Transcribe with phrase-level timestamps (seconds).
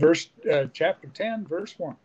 [0.00, 1.96] verse uh, chapter 10 verse 1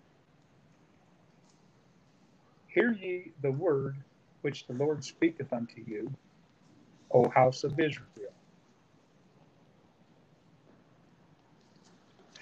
[2.68, 3.98] hear ye the word
[4.42, 6.12] which the lord speaketh unto you
[7.12, 8.08] o house of israel.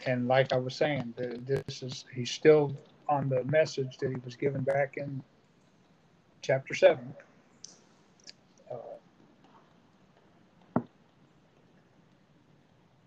[0.08, 2.78] And like i was saying this is he's still
[3.10, 5.24] on the message that he was given back in
[6.44, 7.16] chapter 7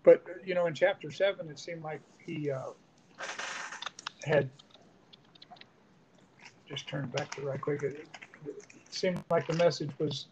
[0.03, 2.69] But you know, in chapter seven, it seemed like he uh,
[4.23, 4.49] had
[6.65, 7.83] just turned back to right quick.
[7.83, 8.07] It,
[8.45, 10.27] it, seemed like the message was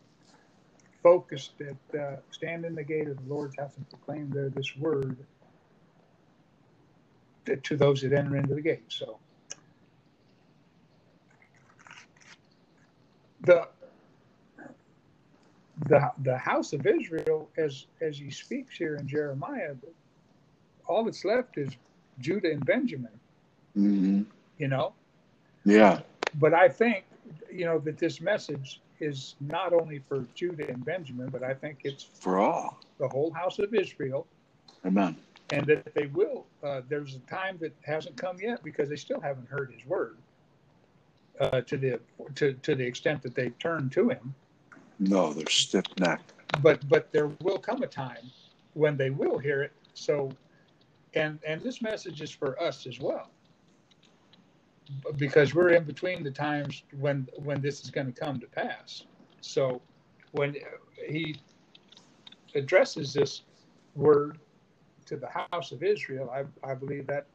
[1.03, 4.75] focused at uh, stand in the gate of the Lord's house and proclaim there this
[4.77, 5.17] word
[7.45, 8.85] to, to those that enter into the gate.
[8.87, 9.19] So
[13.41, 13.67] the
[15.89, 19.75] the the house of Israel, as as he speaks here in Jeremiah,
[20.87, 21.69] all that's left is
[22.19, 23.11] Judah and Benjamin.
[23.77, 24.23] Mm-hmm.
[24.57, 24.93] You know.
[25.65, 26.01] Yeah.
[26.35, 27.05] But I think
[27.51, 31.79] you know that this message is not only for Judah and Benjamin, but I think
[31.83, 34.25] it's for all the whole house of Israel.
[34.85, 35.17] Amen.
[35.51, 36.45] And that they will.
[36.63, 40.17] Uh, there's a time that hasn't come yet because they still haven't heard His word
[41.39, 41.99] uh, to the
[42.35, 44.33] to to the extent that they've turned to Him.
[44.99, 46.33] No, they're stiff necked.
[46.61, 48.31] But but there will come a time
[48.73, 49.71] when they will hear it.
[49.93, 50.31] So,
[51.15, 53.31] and and this message is for us as well,
[55.17, 59.05] because we're in between the times when when this is going to come to pass.
[59.41, 59.81] So,
[60.31, 60.55] when
[61.07, 61.35] he
[62.53, 63.43] addresses this
[63.95, 64.39] word
[65.05, 67.27] to the house of Israel, I, I believe that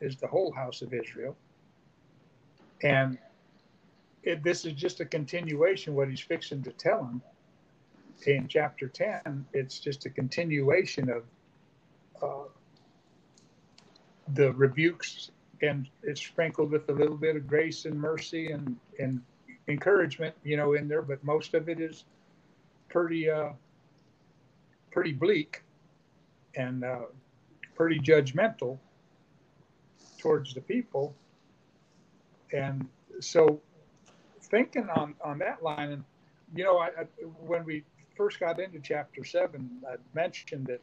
[0.00, 1.36] is the whole house of Israel.
[2.82, 3.18] And
[4.22, 7.22] it, this is just a continuation what he's fixing to tell him
[8.26, 11.22] in chapter 10 it's just a continuation of
[12.20, 12.48] uh,
[14.34, 15.30] the rebukes
[15.62, 19.20] and it's sprinkled with a little bit of grace and mercy and and
[19.68, 22.04] encouragement you know in there but most of it is
[22.88, 23.50] pretty uh
[24.90, 25.62] pretty bleak
[26.54, 27.00] and uh
[27.74, 28.78] pretty judgmental
[30.18, 31.14] towards the people.
[32.52, 32.88] And
[33.20, 33.60] so
[34.42, 36.04] thinking on on that line, and
[36.54, 37.04] you know, I, I,
[37.46, 37.84] when we
[38.16, 40.80] first got into chapter seven, I mentioned that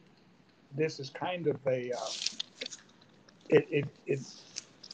[0.74, 2.06] this is kind of a uh,
[3.48, 4.20] it, it it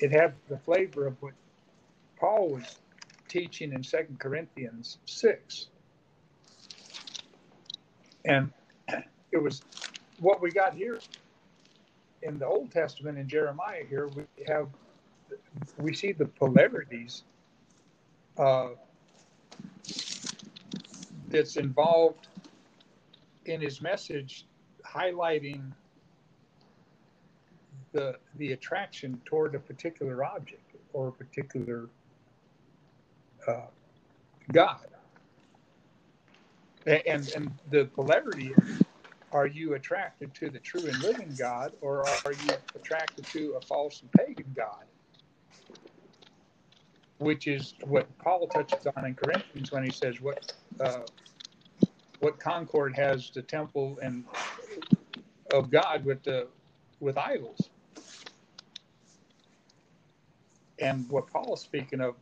[0.01, 1.35] it had the flavor of what
[2.19, 2.79] Paul was
[3.29, 5.69] teaching in Second Corinthians six,
[8.25, 8.53] and
[9.33, 9.62] it was
[10.21, 10.99] what we got here
[12.23, 13.85] in the Old Testament in Jeremiah.
[13.89, 14.69] Here we have
[15.79, 17.25] we see the polarities
[18.39, 18.71] uh,
[21.29, 22.29] that's involved
[23.47, 24.47] in his message
[24.87, 25.73] highlighting
[27.93, 31.91] the the attraction toward a particular object or a particular
[33.49, 33.69] uh,
[34.53, 34.89] God.
[36.87, 38.85] And, and the polarity is,
[39.33, 43.63] are you attracted to the true and living God or are you attracted to a
[43.63, 44.87] false and pagan God?
[47.19, 50.41] which is what Paul touches on in Corinthians when he says what
[50.81, 51.05] uh,
[52.21, 54.27] what concord has the temple and
[55.53, 56.51] of God with the
[57.01, 57.72] with idols.
[60.82, 62.16] And what Paul is speaking of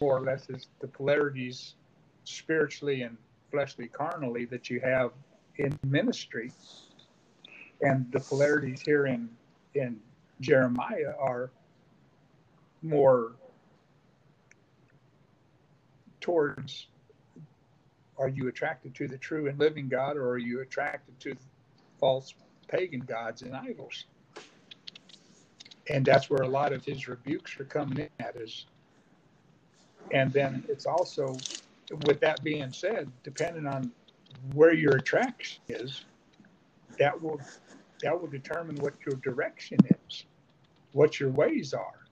[0.00, 1.74] more or less is the polarities
[2.22, 3.16] spiritually and
[3.50, 5.10] fleshly carnally that you have
[5.56, 6.52] in ministry.
[7.82, 9.28] And the polarities here in
[9.74, 10.00] in
[10.40, 11.50] Jeremiah are
[12.82, 13.32] more
[16.20, 16.86] towards
[18.16, 21.34] are you attracted to the true and living God or are you attracted to
[21.98, 22.32] false
[22.68, 24.04] pagan gods and idols?
[25.90, 28.66] And that's where a lot of his rebukes are coming in at is
[30.12, 31.36] and then it's also
[32.06, 33.92] with that being said, depending on
[34.54, 36.04] where your attraction is,
[36.98, 37.40] that will
[38.02, 40.24] that will determine what your direction is,
[40.92, 42.06] what your ways are.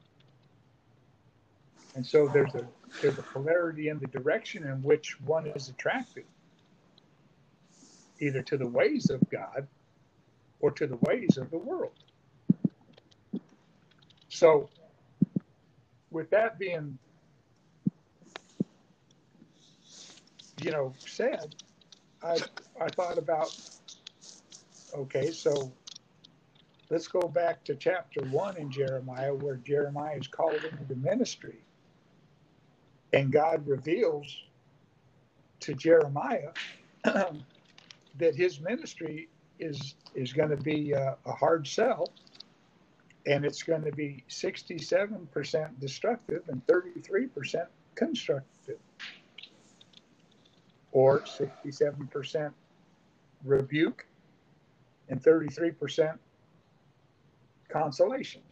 [1.94, 2.66] And so there's a
[3.00, 6.24] there's a polarity in the direction in which one is attracted,
[8.20, 9.68] either to the ways of God
[10.60, 12.04] or to the ways of the world.
[14.32, 14.70] So,
[16.10, 16.98] with that being,
[20.62, 21.54] you know, said,
[22.22, 22.38] I
[22.80, 23.54] I thought about,
[24.94, 25.70] okay, so
[26.88, 31.58] let's go back to chapter one in Jeremiah, where Jeremiah is called into the ministry.
[33.12, 34.34] And God reveals
[35.60, 36.52] to Jeremiah
[37.04, 42.08] that his ministry is is going to be a, a, hard sell
[43.26, 48.78] and it's going to be 67% destructive and 33% constructive,
[50.90, 52.52] or 67%
[53.44, 54.06] rebuke
[55.08, 56.18] and 33%
[57.68, 58.42] consolation,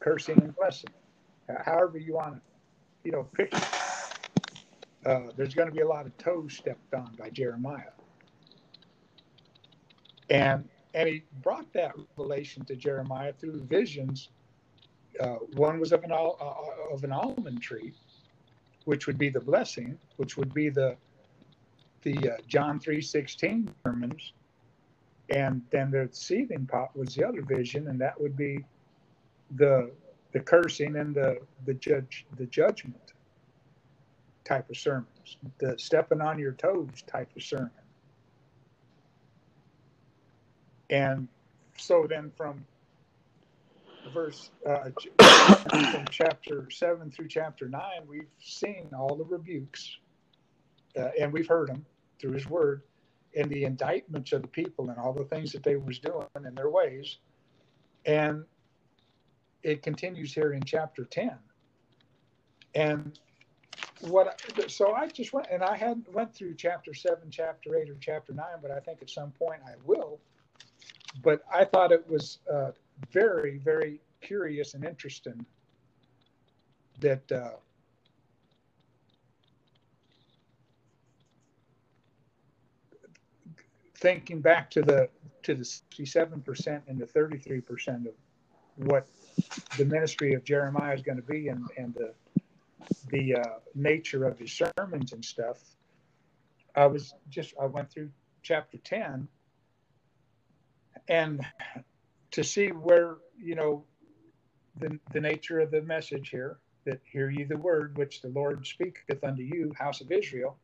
[0.00, 0.90] cursing and blessing,
[1.64, 2.40] however you want to,
[3.04, 3.54] you know, it.
[5.06, 7.92] Uh, there's going to be a lot of toes stepped on by Jeremiah.
[10.28, 14.30] And and he brought that revelation to Jeremiah through visions.
[15.20, 16.30] Uh, one was of an uh,
[16.92, 17.92] of an almond tree,
[18.84, 20.96] which would be the blessing, which would be the
[22.02, 24.32] the uh, John three sixteen sermons,
[25.30, 28.64] and then the seething pot was the other vision, and that would be
[29.56, 29.90] the
[30.32, 33.12] the cursing and the the judge the judgment
[34.44, 37.70] type of sermons, the stepping on your toes type of sermon.
[40.90, 41.28] And
[41.76, 42.64] so then from
[44.12, 44.90] verse uh,
[45.90, 49.98] from chapter 7 through chapter 9 we've seen all the rebukes
[50.98, 51.84] uh, and we've heard them
[52.20, 52.82] through his word
[53.36, 56.56] and the indictments of the people and all the things that they was doing and
[56.56, 57.18] their ways.
[58.06, 58.44] And
[59.62, 61.38] it continues here in chapter 10
[62.74, 63.18] and
[64.00, 67.96] what so i just went and i hadn't went through chapter 7 chapter 8 or
[68.00, 70.20] chapter 9 but i think at some point i will
[71.22, 72.72] but I thought it was uh,
[73.10, 75.44] very, very curious and interesting
[77.00, 77.50] that uh,
[83.96, 85.08] thinking back to the
[85.42, 88.12] to the 67% and the 33% of
[88.76, 89.06] what
[89.78, 92.12] the ministry of Jeremiah is going to be and, and the
[93.08, 93.44] the uh,
[93.74, 95.58] nature of his sermons and stuff.
[96.74, 98.10] I was just I went through
[98.42, 99.28] chapter 10
[101.08, 101.44] and
[102.30, 103.84] to see where you know
[104.78, 108.66] the, the nature of the message here that hear ye the word which the lord
[108.66, 110.56] speaketh unto you house of israel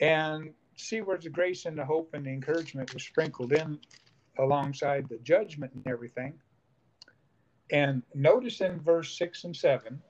[0.00, 3.78] and see where the grace and the hope and the encouragement was sprinkled in
[4.38, 6.34] alongside the judgment and everything.
[7.70, 10.00] And notice in verse 6 and 7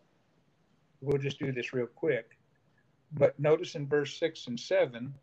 [1.00, 2.36] we'll just do this real quick
[3.12, 5.14] but notice in verse 6 and 7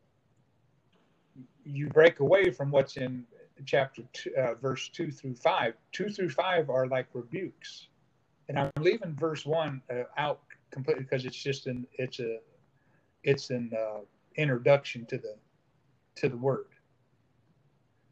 [1.65, 3.25] you break away from what's in
[3.65, 5.74] chapter two, uh, verse two through five.
[5.92, 7.88] Two through five are like rebukes,
[8.50, 12.39] and I'm leaving verse one uh, out completely because it's just an it's a
[13.24, 14.00] it's an uh,
[14.36, 15.36] introduction to the
[16.15, 16.68] to the word.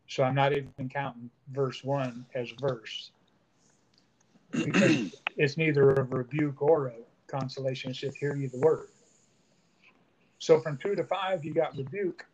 [0.08, 3.12] So I'm not even counting verse one as verse
[4.52, 6.96] because it's neither a rebuke or a
[7.28, 7.92] consolation.
[7.92, 8.90] It's just hear you the word.
[10.40, 12.26] So from two to five, you got rebuke,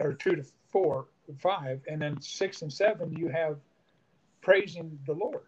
[0.00, 3.56] or two to four, five, and then six and seven, you have
[4.42, 5.46] praising the Lord.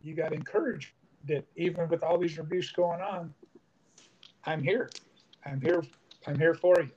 [0.00, 0.90] You got encouraged
[1.28, 3.32] that even with all these rebukes going on,
[4.44, 4.90] I'm here.
[5.46, 5.82] I'm here.
[6.26, 6.90] I'm here for you.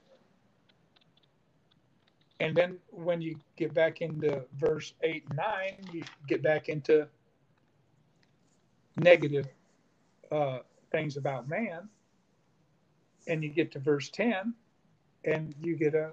[2.40, 7.08] And then when you get back into verse eight and nine, you get back into
[8.98, 9.48] negative
[10.32, 10.60] uh,
[10.92, 11.90] things about man.
[13.28, 14.54] And you get to verse 10,
[15.24, 16.12] and you get a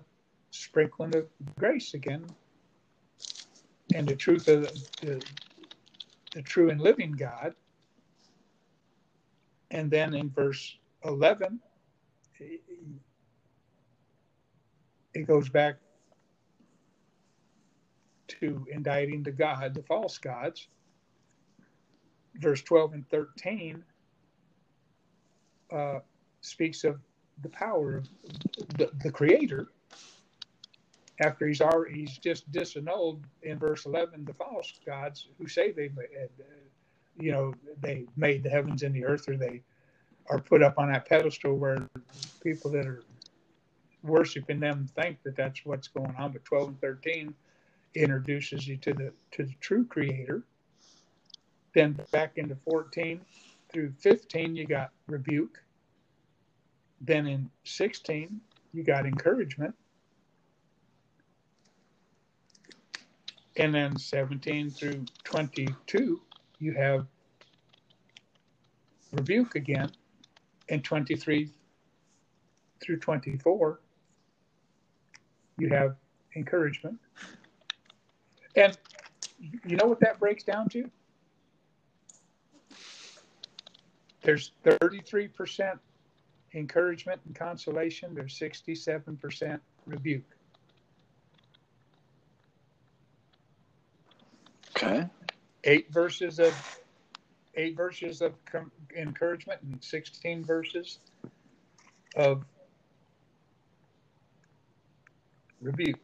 [0.52, 1.26] sprinkling of
[1.58, 2.26] grace again
[3.94, 5.24] and the truth of the, the,
[6.34, 7.54] the true and living God.
[9.70, 11.58] And then in verse 11,
[15.14, 15.76] it goes back
[18.28, 20.68] to indicting the God, the false gods.
[22.36, 23.82] Verse 12 and 13
[25.70, 25.98] uh,
[26.40, 27.00] speaks of
[27.42, 28.08] the power of
[28.76, 29.68] the, the Creator
[31.20, 35.86] after he's already he's just disannulled in verse 11 the false gods who say they
[35.86, 36.26] uh,
[37.18, 39.62] you know they made the heavens and the earth or they
[40.30, 41.88] are put up on that pedestal where
[42.42, 43.02] people that are
[44.02, 46.32] worshiping them think that that's what's going on.
[46.32, 47.34] But 12 and 13
[47.94, 50.42] introduces you to the to the true creator.
[51.74, 53.20] Then back into 14
[53.72, 55.62] through 15 you got rebuke.
[57.00, 58.40] Then in 16
[58.72, 59.74] you got encouragement
[63.56, 66.20] And then 17 through 22,
[66.58, 67.06] you have
[69.12, 69.90] rebuke again.
[70.68, 71.50] And 23
[72.80, 73.80] through 24,
[75.58, 75.96] you have
[76.34, 76.98] encouragement.
[78.56, 78.76] And
[79.64, 80.90] you know what that breaks down to?
[84.22, 85.78] There's 33%
[86.54, 90.22] encouragement and consolation, there's 67% rebuke.
[94.82, 95.06] Okay.
[95.64, 96.54] eight verses of
[97.54, 98.32] eight verses of
[98.96, 100.98] encouragement and 16 verses
[102.16, 102.44] of
[105.60, 106.00] rebuke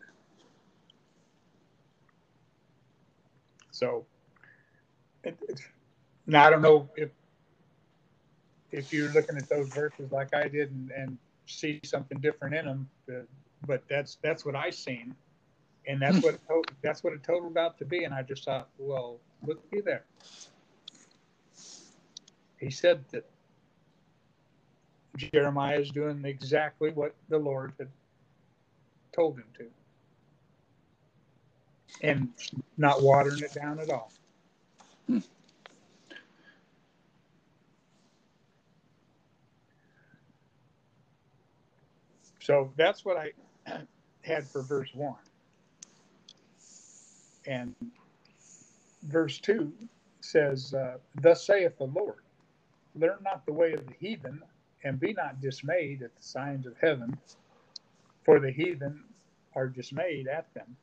[3.73, 4.07] so
[5.25, 5.61] it, it,
[6.27, 7.11] now i don't know if
[8.71, 12.67] if you're looking at those verses like i did and, and see something different in
[12.67, 13.27] them but,
[13.67, 15.15] but that's that's what i seen
[15.88, 16.38] and that's what
[16.83, 20.04] that's what it totaled out to be and i just thought well looky there
[22.59, 23.25] he said that
[25.18, 27.88] Jeremiah is doing exactly what the Lord had
[29.12, 29.66] told him to,
[32.02, 32.28] and
[32.76, 34.12] not watering it down at all.
[42.40, 43.33] So that's what I
[44.23, 45.14] had for verse 1.
[47.49, 47.75] And
[49.05, 49.73] verse 2
[50.21, 52.23] says, uh, Thus saith the Lord,
[52.95, 54.43] learn not the way of the heathen,
[54.85, 57.19] and be not dismayed at the signs of heaven,
[58.25, 59.02] for the heathen
[59.55, 60.76] are dismayed at them.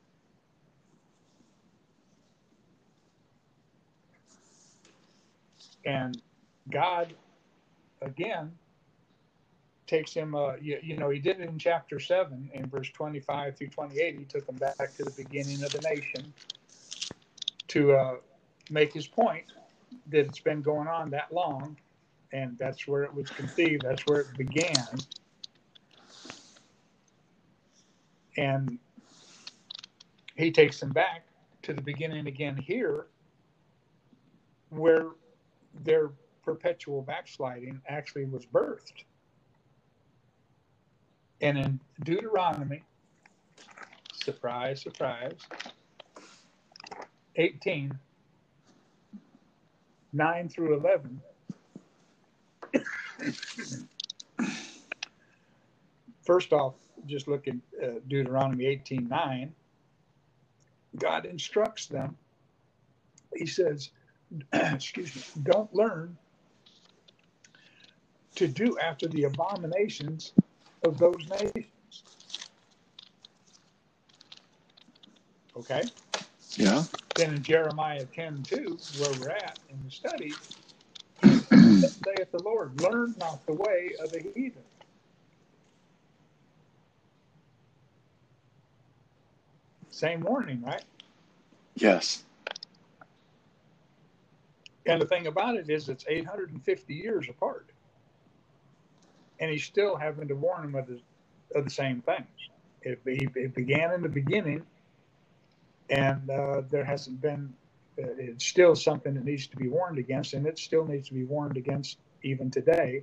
[5.84, 6.20] And
[6.70, 7.14] God,
[8.02, 8.52] again,
[9.86, 13.56] takes him, uh, you, you know, he did it in chapter 7, in verse 25
[13.56, 14.18] through 28.
[14.18, 16.34] He took him back to the beginning of the nation
[17.76, 18.16] to uh,
[18.70, 19.44] make his point
[20.06, 21.76] that it's been going on that long,
[22.32, 24.86] and that's where it was conceived, that's where it began.
[28.38, 28.78] And
[30.36, 31.26] he takes them back
[31.64, 33.08] to the beginning again here,
[34.70, 35.08] where
[35.84, 39.04] their perpetual backsliding actually was birthed.
[41.42, 42.84] And in Deuteronomy,
[44.14, 45.36] surprise, surprise,
[47.36, 47.98] 18,
[50.12, 51.20] 9 through 11.
[56.22, 56.74] First off,
[57.06, 59.54] just look at uh, Deuteronomy 18 9.
[60.96, 62.16] God instructs them.
[63.34, 63.90] He says,
[64.52, 66.16] excuse me, don't learn
[68.34, 70.32] to do after the abominations
[70.84, 71.66] of those nations.
[75.56, 75.82] Okay?
[76.56, 76.84] Yeah.
[77.14, 80.32] Then in Jeremiah 10 2, where we're at in the study,
[81.24, 84.64] saith the Lord, learn not the way of the heathen.
[89.90, 90.84] Same warning, right?
[91.76, 92.24] Yes.
[94.86, 97.70] And the thing about it is, it's 850 years apart.
[99.40, 101.00] And he's still having to warn them of the,
[101.54, 102.26] of the same things.
[102.82, 104.64] It, it began in the beginning,
[105.90, 107.54] and uh, there hasn't been,
[108.02, 111.14] uh, it's still something that needs to be warned against, and it still needs to
[111.14, 113.02] be warned against even today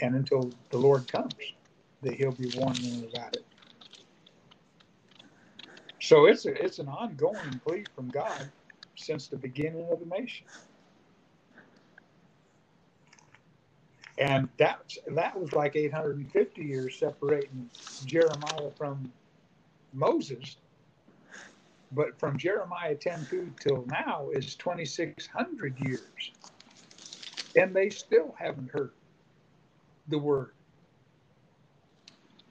[0.00, 1.34] and until the Lord comes,
[2.02, 3.46] that he'll be warning about it.
[6.00, 8.50] So it's a, it's an ongoing plea from God
[8.96, 10.46] since the beginning of the nation.
[14.18, 17.70] And that that was like 850 years separating
[18.04, 19.12] Jeremiah from
[19.92, 20.56] Moses.
[21.94, 26.32] But from Jeremiah 10 2 till now is 2,600 years.
[27.56, 28.92] And they still haven't heard
[30.08, 30.52] the word.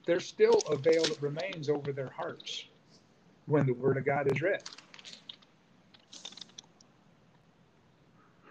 [0.06, 2.64] There's still a veil that remains over their hearts
[3.46, 4.62] when the word of God is read.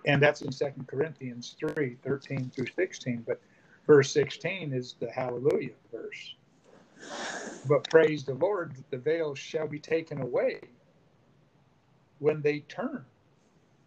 [0.06, 3.24] And that's in Second Corinthians 3 13 through 16.
[3.26, 3.40] But
[3.88, 6.36] verse 16 is the hallelujah verse.
[7.68, 10.60] But praise the Lord that the veil shall be taken away
[12.22, 13.06] when they turn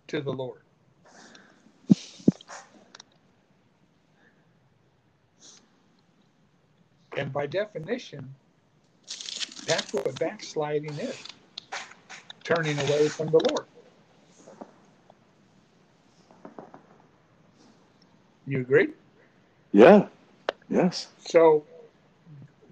[0.08, 0.62] to the Lord.
[7.16, 8.34] And by definition,
[9.66, 11.18] that's what backsliding is
[12.44, 13.66] turning away from the Lord.
[18.46, 18.90] You agree?
[19.72, 20.08] Yeah.
[20.68, 21.08] Yes.
[21.18, 21.66] So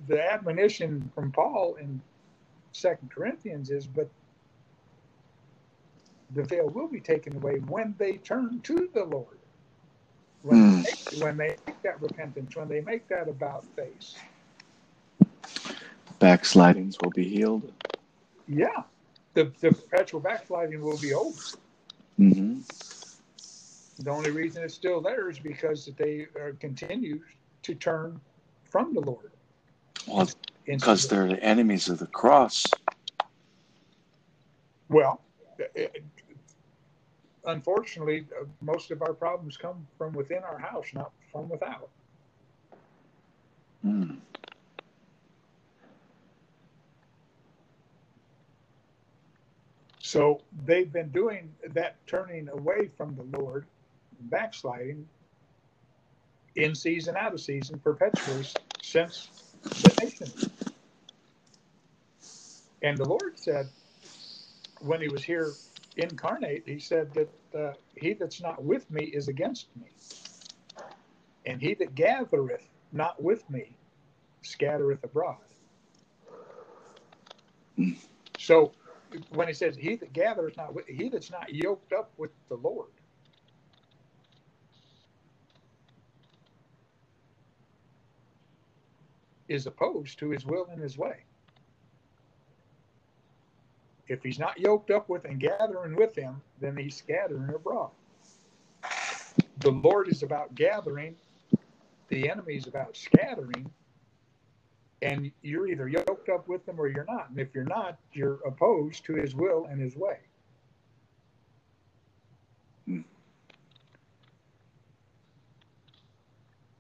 [0.09, 2.02] the admonition from Paul in
[2.73, 4.11] Second Corinthians is, but
[6.35, 9.39] the veil will be taken away when they turn to the Lord.
[10.43, 10.85] When, Mm.
[10.85, 14.17] they, make, when they make that repentance, when they make that about face.
[16.19, 17.73] Backslidings will be healed.
[18.47, 18.85] Yeah.
[19.35, 21.39] The, the perpetual backsliding will be over.
[22.17, 22.61] hmm
[23.99, 27.21] The only reason it's still there is because they are continue
[27.62, 28.21] to turn
[28.65, 29.33] from the Lord.
[30.07, 30.29] Well,
[30.67, 32.65] because they're the enemies of the cross.
[34.89, 35.23] well,
[37.45, 41.89] unfortunately, uh, most of our problems come from within our house, not from without.
[43.85, 44.19] Mm.
[50.01, 53.67] So they've been doing that turning away from the Lord,
[54.21, 55.09] backsliding
[56.55, 58.47] in season, out of season, perpetually
[58.83, 59.29] since
[59.63, 60.51] the nation.
[62.83, 63.69] And the Lord said,
[64.81, 65.53] when he was here
[65.97, 69.89] incarnate, he said that uh, he that's not with me is against me.
[71.47, 73.79] And he that gathereth not with me
[74.43, 75.39] scattereth abroad.
[78.39, 78.75] So
[79.31, 82.57] when he says he that gathereth not with he that's not yoked up with the
[82.57, 82.91] Lord.
[89.49, 91.27] Is opposed to his will and his way.
[94.09, 97.91] If he's not yoked up with and gathering with him, then he's scattering abroad.
[99.59, 101.15] The Lord is about gathering,
[102.09, 103.71] the enemy is about scattering,
[105.03, 107.31] and you're either yoked up with him or you're not.
[107.31, 110.19] And if you're not, you're opposed to his will and his way.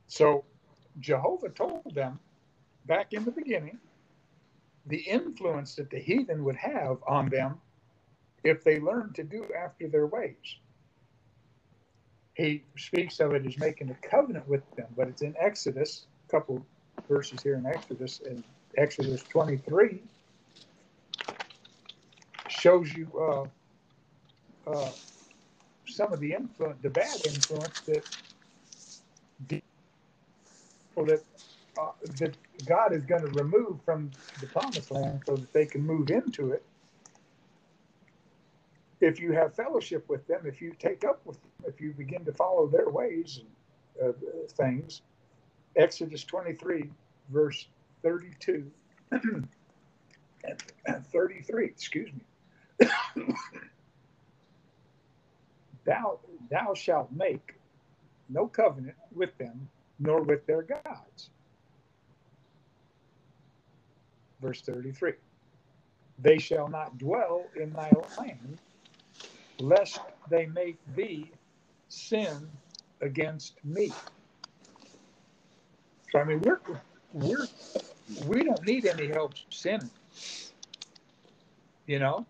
[0.06, 0.44] So
[1.00, 2.20] Jehovah told them
[2.84, 3.78] back in the beginning
[4.86, 7.60] the influence that the heathen would have on them
[8.44, 10.56] if they learned to do after their ways.
[12.34, 16.30] He speaks of it as making a covenant with them, but it's in Exodus, a
[16.30, 16.64] couple
[17.08, 18.42] verses here in Exodus, in
[18.76, 20.02] Exodus 23,
[22.48, 23.08] shows you
[24.66, 24.90] uh, uh,
[25.86, 28.04] some of the influence, the bad influence that
[29.48, 29.62] people
[31.06, 31.22] that
[31.78, 32.36] uh, that
[32.66, 34.10] God is going to remove from
[34.40, 36.62] the promised land so that they can move into it.
[39.00, 42.24] If you have fellowship with them, if you take up with them, if you begin
[42.26, 43.40] to follow their ways
[43.98, 44.12] and uh,
[44.50, 45.02] things,
[45.74, 46.90] Exodus 23,
[47.30, 47.66] verse
[48.02, 48.70] 32
[49.10, 49.48] and,
[50.86, 52.88] and 33, excuse me.
[55.84, 57.54] thou, thou shalt make
[58.28, 61.30] no covenant with them, nor with their gods
[64.42, 65.14] verse 33.
[66.18, 68.60] They shall not dwell in thy land,
[69.58, 70.00] lest
[70.30, 71.32] they make thee
[71.88, 72.50] sin
[73.02, 74.02] against me.
[76.10, 76.60] So I mean, we're
[77.12, 77.48] we're
[78.08, 79.90] we don't need any help sinning.
[81.86, 82.28] You know,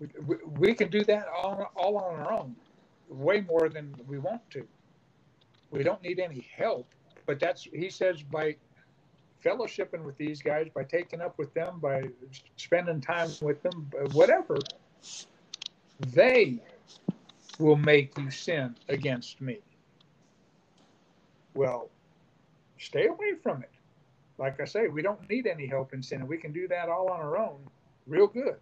[0.00, 2.56] we, we, can do that all, all on our own,
[3.08, 4.68] way more than we want to.
[5.70, 6.94] We don't need any help,
[7.26, 8.58] but that's he says by
[9.44, 12.02] fellowshipping with these guys, by taking up with them, by
[12.56, 14.58] spending time with them, whatever,
[16.00, 16.60] they
[17.58, 19.58] will make you sin against me.
[21.54, 21.90] Well,
[22.78, 23.70] stay away from it.
[24.38, 26.26] Like I say, we don't need any help in sin.
[26.26, 27.60] We can do that all on our own,
[28.06, 28.56] real good.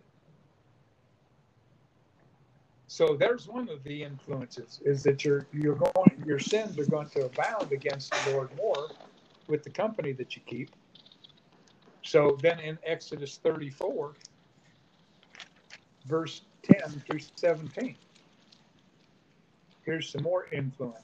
[2.86, 7.08] So there's one of the influences is that your you're going your sins are going
[7.10, 8.88] to abound against the Lord more
[9.48, 10.74] with the company that you keep.
[12.02, 14.14] So then in Exodus 34,
[16.06, 17.96] verse 10 through 17,
[19.84, 21.02] here's some more influence.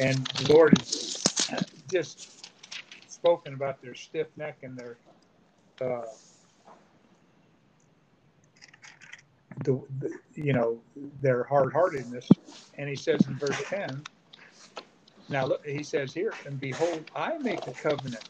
[0.00, 2.50] And the Lord has just
[3.06, 4.98] spoken about their stiff neck and their
[5.80, 6.02] uh,
[9.64, 10.80] the, the, you know
[11.20, 12.28] their hard heartedness.
[12.74, 14.02] And he says in verse 10,
[15.28, 18.24] now look, he says here, and behold, I make a covenant.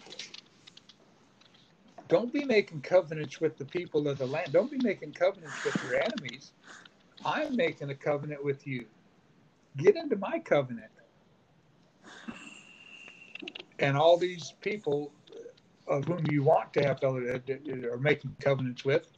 [2.09, 4.53] Don't be making covenants with the people of the land.
[4.53, 6.53] Don't be making covenants with your enemies.
[7.25, 8.87] I'm making a covenant with you.
[9.77, 10.91] Get into my covenant.
[13.79, 18.85] And all these people uh, of whom you want to have uh, are making covenants
[18.85, 19.13] with,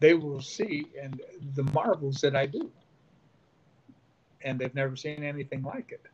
[0.00, 1.20] they will see and
[1.54, 2.70] the marvels that I do.
[4.42, 6.06] And they've never seen anything like it.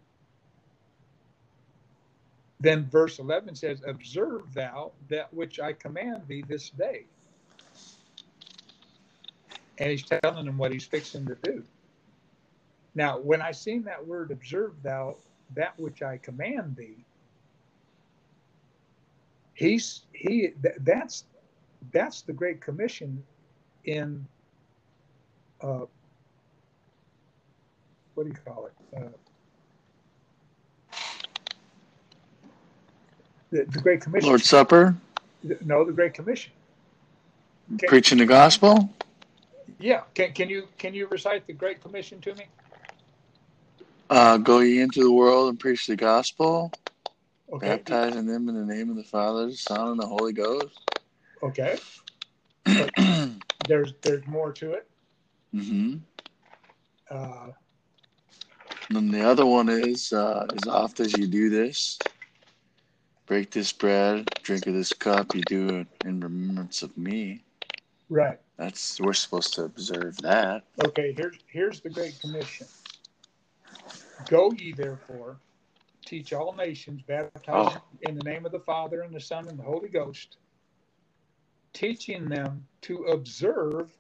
[2.61, 7.07] Then verse 11 says, Observe thou that which I command thee this day.
[9.79, 11.65] And he's telling them what he's fixing to do.
[12.95, 15.17] Now, when I seen that word, observe thou
[15.55, 17.05] that which I command thee,
[19.55, 21.25] he's he that's
[21.93, 23.23] that's the great commission
[23.85, 24.27] in
[25.61, 25.85] uh,
[28.15, 29.30] what do you call it uh,
[33.51, 34.29] the, the Great Commission.
[34.29, 34.97] Lord's Supper?
[35.65, 36.53] No, the Great Commission.
[37.79, 38.91] Can- Preaching the gospel?
[39.79, 42.47] Yeah, can can you can you recite the Great Commission to me?
[44.11, 46.75] Uh, go ye into the world and preach the gospel,
[47.53, 47.69] Okay.
[47.69, 50.79] baptizing them in the name of the Father, the Son, and the Holy Ghost.
[51.43, 51.79] Okay.
[52.67, 53.39] mm-hmm.
[53.67, 54.89] There's there's more to it.
[55.53, 56.03] And
[57.11, 57.51] Uh,
[58.91, 62.03] then the other one is, uh, as oft as you do this,
[63.31, 67.41] break this bread, drink of this cup, you do it in remembrance of me.
[68.09, 68.41] right.
[68.57, 70.65] That's we're supposed to observe that.
[70.85, 71.15] Okay.
[71.17, 72.67] Here's here's the Great Commission.
[74.29, 75.37] Go ye therefore,
[76.05, 78.09] teach all nations, baptizing oh.
[78.09, 80.39] in the name of the Father and the Son and the Holy Ghost,
[81.73, 83.93] teaching them to observe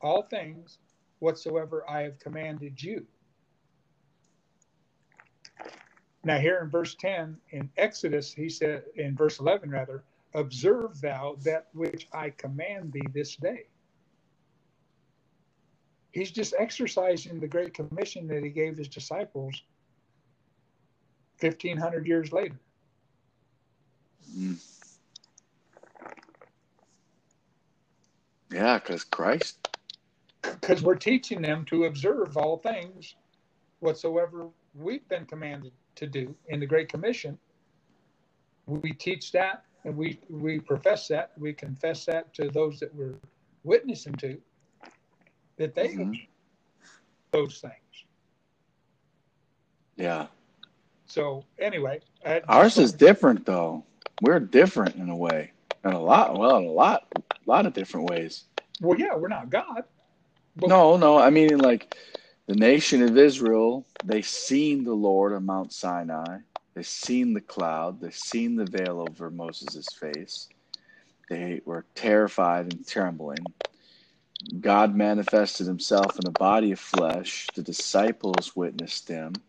[0.00, 0.78] all things
[1.20, 3.06] whatsoever I have commanded you.
[6.22, 10.04] Now, here in verse 10 in Exodus, he said, in verse 11 rather,
[10.34, 13.64] observe thou that which I command thee this day.
[16.12, 19.62] He's just exercising the great commission that he gave his disciples
[21.40, 22.58] 1500 years later.
[28.52, 29.68] Yeah, because Christ.
[30.42, 33.14] Because we're teaching them to observe all things
[33.78, 37.38] whatsoever we've been commanded to do in the Great Commission.
[38.66, 43.20] We teach that and we, we profess that, we confess that to those that we're
[43.64, 44.40] witnessing to,
[45.58, 46.28] that they Mhm.
[47.32, 48.06] those things.
[49.96, 50.28] Yeah.
[51.06, 53.84] So, anyway, I- Ours is different though.
[54.20, 55.52] We're different in a way.
[55.84, 58.44] In a lot well, in a lot a lot of different ways.
[58.80, 59.84] well, yeah, we're not God.
[60.56, 61.88] No, no, I mean like
[62.50, 66.38] the nation of Israel, they seen the Lord on Mount Sinai.
[66.74, 70.48] They seen the cloud, they seen the veil over Moses' face.
[71.28, 73.52] They were terrified and trembling.
[74.58, 77.52] God manifested himself in a body of flesh.
[77.54, 79.42] The disciples witnessed him.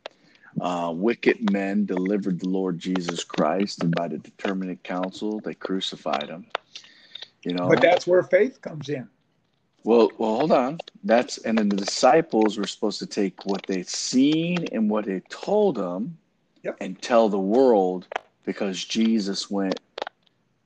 [0.60, 6.30] Uh, wicked men delivered the Lord Jesus Christ, and by the determinate counsel, they crucified
[6.30, 6.46] him.
[7.44, 9.10] You know, But that's where faith comes in.
[9.84, 10.82] Well, well, hold on.
[11.04, 15.22] That's and then the disciples were supposed to take what they'd seen and what they
[15.30, 16.20] told them,
[16.64, 16.78] Yep.
[16.80, 18.08] and tell the world
[18.46, 19.82] because Jesus went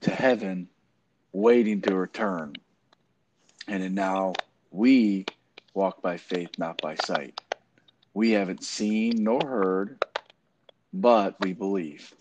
[0.01, 0.69] to heaven,
[1.31, 2.59] waiting to return,
[3.67, 4.39] and then now
[4.71, 5.29] we
[5.73, 7.35] walk by faith, not by sight.
[8.13, 9.99] We haven't seen nor heard,
[10.93, 12.13] but we believe.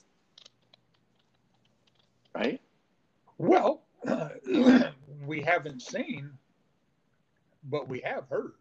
[2.34, 2.60] Right?
[3.38, 3.82] Well,
[5.26, 6.38] we haven't seen,
[7.64, 8.52] but we have heard.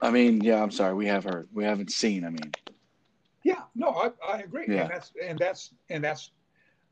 [0.00, 0.62] I mean, yeah.
[0.62, 0.94] I'm sorry.
[0.94, 1.48] We have heard.
[1.52, 2.24] We haven't seen.
[2.24, 2.54] I mean,
[3.44, 4.82] Yeah, no, I, I agree, Yeah.
[4.82, 6.32] and that's and that's and that's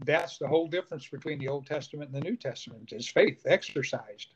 [0.00, 4.34] that's the whole difference between the Old Testament and the New Testament is faith exercised.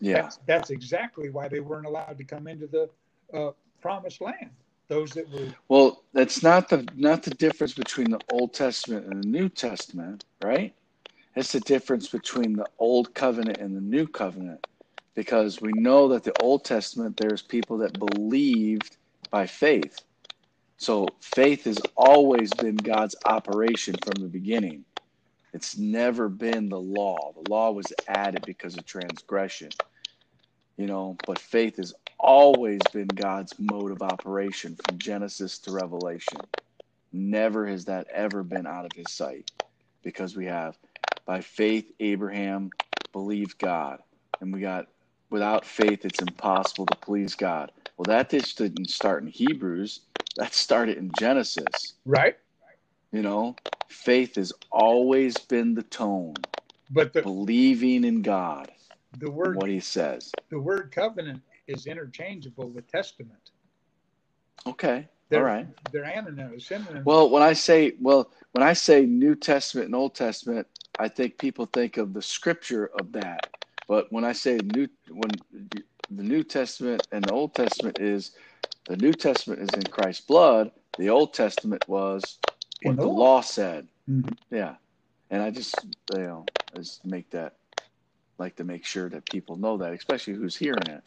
[0.00, 0.22] yeah.
[0.22, 2.90] That's, that's exactly why they weren't allowed to come into the
[3.36, 4.50] uh, promised land.
[4.88, 9.22] Those that were Well, that's not the not the difference between the Old Testament and
[9.22, 10.74] the New Testament, right?
[11.36, 14.60] It's the difference between the Old Covenant and the New Covenant,
[15.14, 18.96] because we know that the Old Testament there's people that believed
[19.30, 20.04] by faith.
[20.78, 24.86] So faith has always been God's operation from the beginning.
[25.52, 27.32] It's never been the law.
[27.34, 29.74] The law was added because of transgression.
[30.76, 36.48] You know, but faith has always been God's mode of operation from Genesis to Revelation.
[37.12, 39.46] Never has that ever been out of his sight
[40.04, 40.78] because we have
[41.26, 42.72] by faith Abraham
[43.12, 44.00] believed God
[44.40, 44.86] and we got
[45.34, 47.72] without faith it's impossible to please God.
[47.98, 50.02] Well that just didn't start in Hebrews,
[50.36, 51.94] that started in Genesis.
[52.06, 52.36] right,
[53.12, 56.48] You know, faith has always been the tone,
[56.90, 58.72] but the believing in God
[59.18, 60.36] the word what he says.
[60.50, 63.50] the word covenant is interchangeable with testament.
[64.66, 65.08] Okay.
[65.30, 65.68] They're, All right.
[65.92, 66.66] they're synonyms.
[66.68, 67.06] synonyms.
[67.06, 70.68] Well, when I say well, when I say New Testament and Old Testament,
[70.98, 73.46] I think people think of the scripture of that.
[73.88, 78.32] But when I say new, when the New Testament and the Old Testament is
[78.86, 82.38] the New Testament is in Christ's blood, the Old Testament was
[82.82, 83.40] what the law.
[83.42, 83.88] said.
[84.08, 84.36] Mhm.
[84.50, 84.76] Yeah,
[85.30, 87.54] and I just you know just make that
[88.38, 91.02] like to make sure that people know that, especially who's hearing it,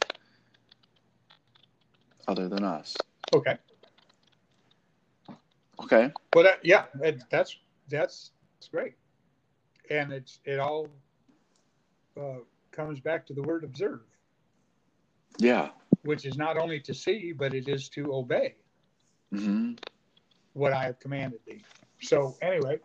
[2.28, 3.06] other than us.
[3.32, 3.58] Okay.
[5.82, 6.12] Okay.
[6.34, 7.56] Well, that, yeah, it, that's
[7.88, 8.94] that's that's great,
[9.90, 10.90] and it's it all
[12.20, 12.40] uh,
[12.72, 14.02] comes back to the word observe,
[15.38, 15.70] Yeah.
[16.02, 18.56] which is not only to see, but it is to obey
[19.32, 19.74] hmm
[20.54, 21.64] what I have commanded thee.
[22.00, 22.80] So anyway,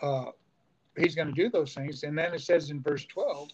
[0.00, 0.26] uh,
[0.96, 2.04] he's going to do those things.
[2.04, 3.50] And then it says in verse 12,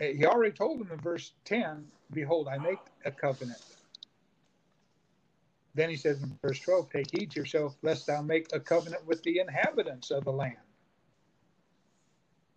[0.00, 3.60] eh, he already told them in verse 10, Behold, I make a covenant.
[5.74, 9.06] Then he says in verse 12, Take heed to yourself, lest thou make a covenant
[9.06, 10.56] with the inhabitants of the land,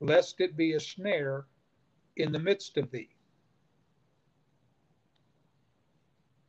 [0.01, 1.45] lest it be a snare
[2.17, 3.09] in the midst of thee.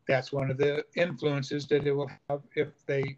[0.06, 3.16] That's one of the influences that it will have if they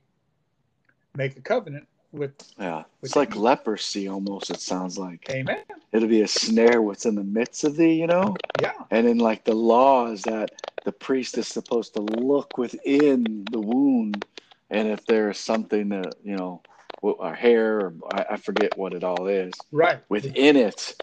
[1.17, 2.35] make a covenant with.
[2.59, 4.51] Yeah, with it's like leprosy almost.
[4.51, 5.63] It sounds like Amen.
[5.93, 8.37] it'll be a snare what's in the midst of thee, you know.
[8.61, 8.73] Yeah.
[8.91, 10.53] And in like the law is that
[10.85, 14.25] the priest is supposed to look within the wound,
[14.71, 16.63] and if there's something that you know,
[17.21, 20.01] a hair or I, I forget what it all is Right.
[20.09, 20.95] within it,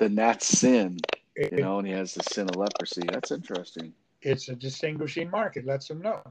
[0.00, 0.98] then that's sin,
[1.36, 1.78] you know.
[1.78, 3.06] And he has the sin of leprosy.
[3.06, 3.92] That's interesting.
[4.22, 5.56] it's a distinguishing mark.
[5.56, 6.22] It lets them know.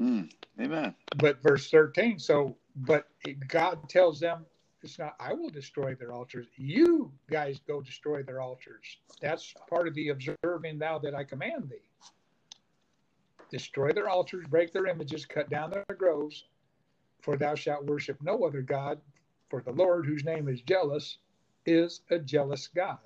[0.00, 0.94] Mm, amen.
[1.16, 3.06] But verse 13, so, but
[3.46, 4.44] God tells them,
[4.82, 6.48] it's not, I will destroy their altars.
[6.56, 8.98] You guys go destroy their altars.
[9.20, 11.88] That's part of the observing thou that I command thee.
[13.48, 16.46] Destroy their altars, break their images, cut down their groves,
[17.20, 19.00] for thou shalt worship no other God,
[19.50, 21.18] for the Lord, whose name is jealous,
[21.66, 22.98] is a jealous God.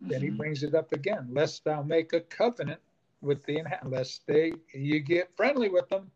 [0.00, 0.36] Then he Mhm.
[0.36, 2.80] brings it up again, lest thou make a covenant
[3.20, 6.10] with the lest they you get friendly with them,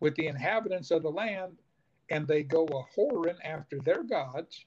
[0.00, 1.58] with the inhabitants of the land,
[2.10, 4.64] and they go a whoring after their gods,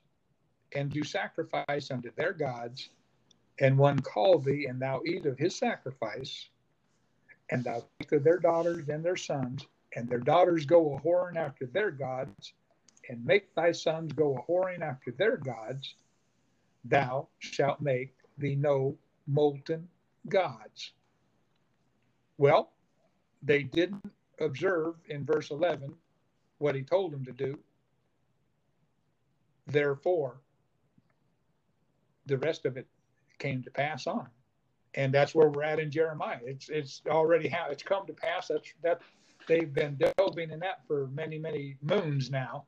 [0.74, 2.90] and do sacrifice unto their gods,
[3.60, 6.50] and one call thee, and thou eat of his sacrifice,
[7.50, 11.36] and thou take of their daughters and their sons, and their daughters go a whoring
[11.36, 12.54] after their gods,
[13.10, 15.96] and make thy sons go a whoring after their gods,
[16.86, 19.88] thou shalt make thee no molten
[20.30, 20.94] gods.
[22.38, 22.74] Well,
[23.42, 25.94] they didn't observe in verse 11
[26.60, 27.58] what he told them to do.
[29.68, 30.40] Therefore,
[32.26, 32.88] the rest of it
[33.40, 34.28] came to pass on.
[34.96, 36.40] And that's where we're at in Jeremiah.
[36.44, 38.48] It's it's already how it's come to pass.
[38.48, 39.02] That's that
[39.48, 42.66] they've been delving in that for many, many moons now.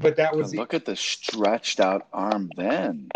[0.00, 3.08] But that was the, Look at the stretched out arm then.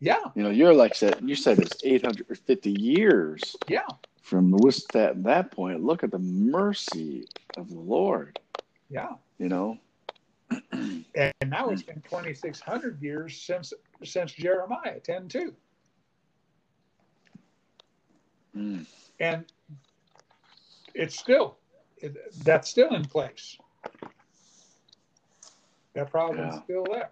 [0.00, 3.86] yeah, You know, you're like said you said it's 850 years yeah.
[4.22, 5.84] from was that that point.
[5.84, 7.26] Look at the mercy
[7.56, 8.38] of the Lord.
[8.90, 9.10] Yeah.
[9.38, 9.78] You know,
[10.72, 15.52] And now it's been 2,600 years since since Jeremiah 10:2.
[18.56, 18.86] Mm,
[19.20, 19.44] And
[20.94, 21.58] it's still,
[21.98, 23.56] it, that's still in place.
[25.98, 26.62] That problem's Yeah.
[26.62, 27.10] still there.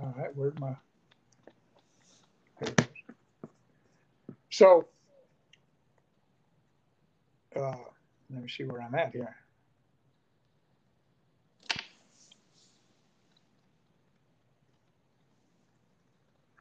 [0.00, 0.74] All right, where's my?
[2.58, 2.86] there it is.
[4.50, 4.88] So,
[7.54, 7.76] uh,
[8.30, 9.36] let me see where I'm at here.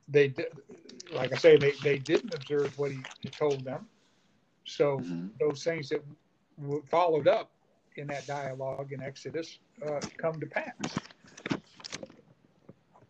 [0.08, 0.46] They did,
[1.12, 3.90] like I say, they, they didn't observe what he told them.
[4.66, 5.32] So mhm.
[5.40, 6.04] those things that
[6.60, 7.52] were followed up
[7.96, 10.74] in that dialogue in Exodus uh, come to pass.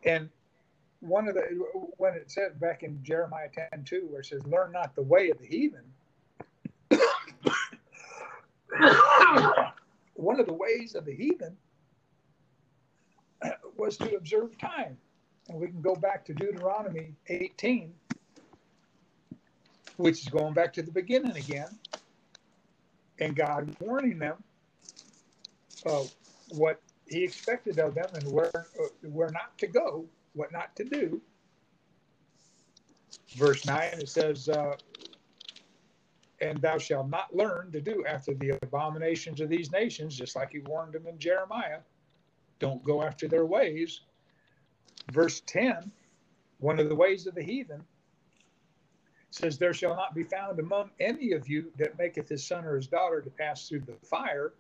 [0.04, 0.30] And
[1.02, 1.42] one of the
[1.98, 5.30] when it says back in Jeremiah 10 2, where it says, Learn not the way
[5.30, 5.84] of the heathen.
[10.14, 11.58] one of the ways of the heathen
[13.78, 14.98] was to observe time.
[15.48, 17.94] And we can go back to Deuteronomy 18,
[19.98, 21.80] which is going back to the beginning again,
[23.20, 24.44] and God warning them
[25.86, 26.14] of
[26.50, 30.84] what He expected of them and where uh, where not to go, what not to
[30.84, 31.22] do.
[33.36, 34.76] Verse nine it says, uh,
[36.42, 40.52] "And thou shalt not learn to do after the abominations of these nations," just like
[40.52, 41.80] He warned them in Jeremiah.
[42.60, 44.02] Don't go after their ways.
[45.12, 45.92] Verse ten,
[46.60, 47.84] one of the ways of the heathen
[49.32, 52.76] says, There shall not be found among any of you that maketh his son or
[52.76, 54.54] his daughter to pass through the fire,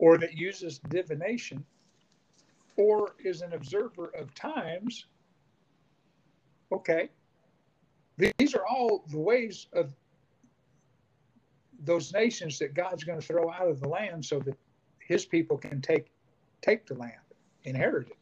[0.00, 1.62] or that uses divination,
[2.76, 5.06] or is an observer of times.
[6.72, 7.10] Okay.
[8.16, 9.94] These are all the ways of
[11.84, 14.56] those nations that God's going to throw out of the land so that
[14.98, 16.06] his people can take
[16.62, 17.12] take the land,
[17.64, 18.16] inherit it.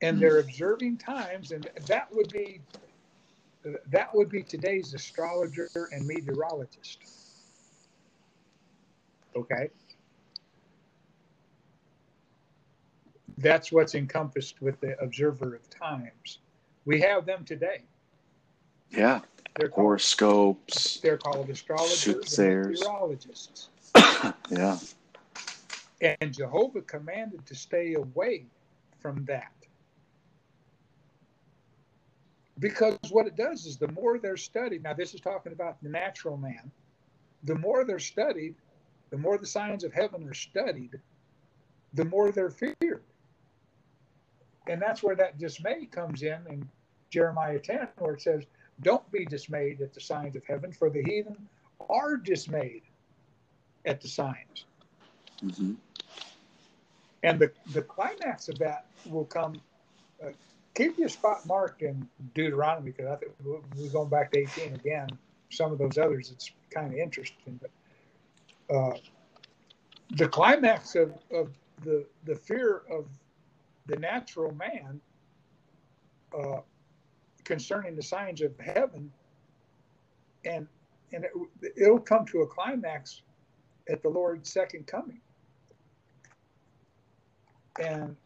[0.00, 0.48] And they're mm-hmm.
[0.48, 2.60] observing times, and that would be
[3.90, 7.21] that would be today's astrologer and meteorologist.
[9.36, 9.70] Okay.
[13.38, 16.38] That's what's encompassed with the observer of times.
[16.84, 17.82] We have them today.
[18.90, 19.20] yeah,
[19.58, 21.00] They're called, horoscopes.
[21.00, 23.68] they're called astrologers and meteorologists.
[24.50, 24.78] yeah.
[26.20, 28.44] And Jehovah commanded to stay away
[29.00, 29.52] from that.
[32.58, 35.88] Because what it does is the more they're studied, now this is talking about the
[35.88, 36.70] natural man,
[37.44, 38.54] the more they're studied,
[39.12, 40.98] the more the signs of heaven are studied,
[41.92, 43.02] the more they're feared.
[44.66, 46.66] And that's where that dismay comes in in
[47.10, 48.44] Jeremiah 10, where it says,
[48.80, 51.36] Don't be dismayed at the signs of heaven, for the heathen
[51.90, 52.82] are dismayed
[53.84, 54.64] at the signs.
[55.44, 55.74] Mm-hmm.
[57.22, 59.60] And the, the climax of that will come.
[60.24, 60.30] Uh,
[60.74, 65.08] keep your spot marked in Deuteronomy because I think we're going back to 18 again.
[65.50, 67.58] Some of those others, it's kind of interesting.
[67.60, 67.70] But
[68.72, 68.92] uh,
[70.10, 71.50] the climax of, of
[71.84, 73.06] the, the fear of
[73.86, 75.00] the natural man
[76.38, 76.60] uh,
[77.44, 79.10] concerning the signs of heaven,
[80.44, 80.66] and
[81.12, 81.32] and it,
[81.76, 83.22] it'll come to a climax
[83.90, 85.20] at the Lord's second coming.
[87.78, 88.16] And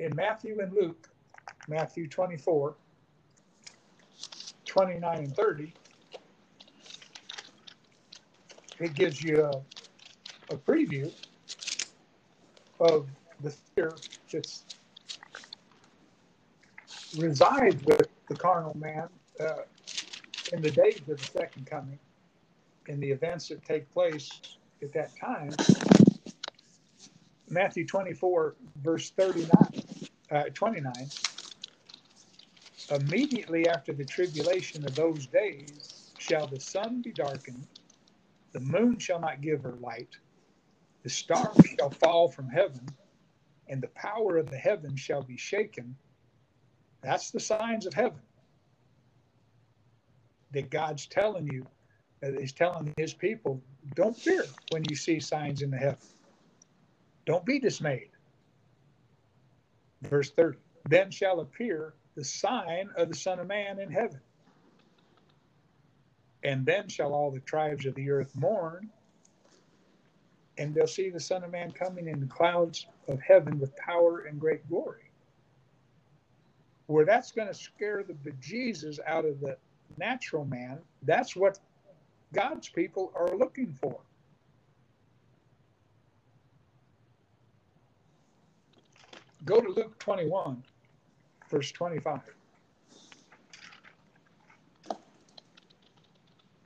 [0.00, 1.08] in Matthew and Luke,
[1.68, 2.74] Matthew 24,
[4.64, 5.74] 29 and 30,
[8.80, 11.12] it gives you a, a preview
[12.80, 13.06] of
[13.42, 13.94] the fear
[14.32, 14.64] that's
[17.16, 19.08] resides with the carnal man
[19.40, 19.62] uh,
[20.52, 21.98] in the days of the second coming,
[22.88, 24.28] in the events that take place
[24.82, 25.50] at that time.
[27.48, 29.50] Matthew 24, verse 39,
[30.30, 30.92] uh, 29.
[32.90, 37.66] Immediately after the tribulation of those days shall the sun be darkened,
[38.52, 40.16] the moon shall not give her light,
[41.02, 42.86] the stars shall fall from heaven,
[43.68, 45.96] and the power of the heavens shall be shaken.
[47.02, 48.20] That's the signs of heaven
[50.52, 51.64] that God's telling you,
[52.20, 53.62] that He's telling His people,
[53.94, 55.98] don't fear when you see signs in the heaven.
[57.26, 58.10] Don't be dismayed.
[60.02, 60.58] Verse 30
[60.88, 64.20] Then shall appear the sign of the Son of Man in heaven.
[66.42, 68.88] And then shall all the tribes of the earth mourn,
[70.58, 74.20] and they'll see the Son of Man coming in the clouds of heaven with power
[74.20, 75.10] and great glory.
[76.86, 79.56] Where that's going to scare the bejesus out of the
[79.96, 81.58] natural man, that's what
[82.32, 84.00] God's people are looking for.
[89.44, 90.62] Go to Luke 21,
[91.50, 92.20] verse 25.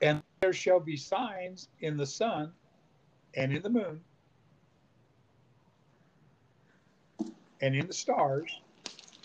[0.01, 2.51] And there shall be signs in the sun
[3.35, 4.01] and in the moon
[7.61, 8.61] and in the stars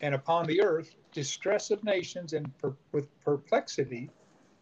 [0.01, 4.09] and upon the earth distress of nations and per, with perplexity,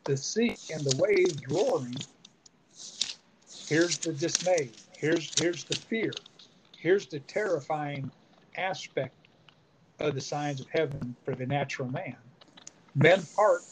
[0.04, 1.94] the sea and the waves roaring.
[3.68, 4.70] Here's the dismay.
[4.96, 6.12] Here's here's the fear.
[6.76, 8.10] Here's the terrifying
[8.56, 9.14] aspect
[10.00, 12.16] of the signs of heaven for the natural man.
[12.94, 13.62] Men's heart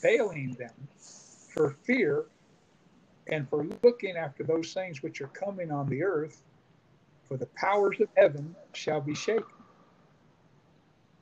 [0.00, 0.72] failing them
[1.52, 2.26] for fear
[3.28, 6.42] and for looking after those things which are coming on the earth,
[7.24, 9.44] for the powers of heaven shall be shaken.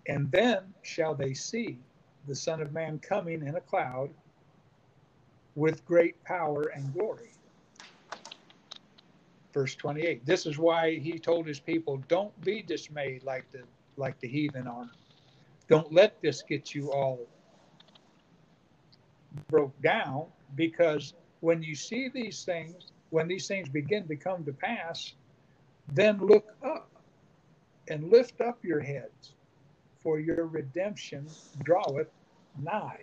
[0.08, 1.78] And then shall they see
[2.26, 4.10] the Son of Man coming in a cloud
[5.54, 7.30] with great power and glory.
[9.52, 10.24] Verse 28.
[10.24, 13.62] This is why he told his people, don't be dismayed like the
[13.96, 14.88] like the heathen are.
[15.68, 17.26] Don't let this get you all
[19.48, 24.52] broke down because when you see these things, when these things begin to come to
[24.52, 25.14] pass,
[25.92, 26.90] then look up
[27.88, 29.34] and lift up your heads
[30.02, 31.26] for your redemption
[31.62, 32.08] draweth
[32.62, 33.00] nigh.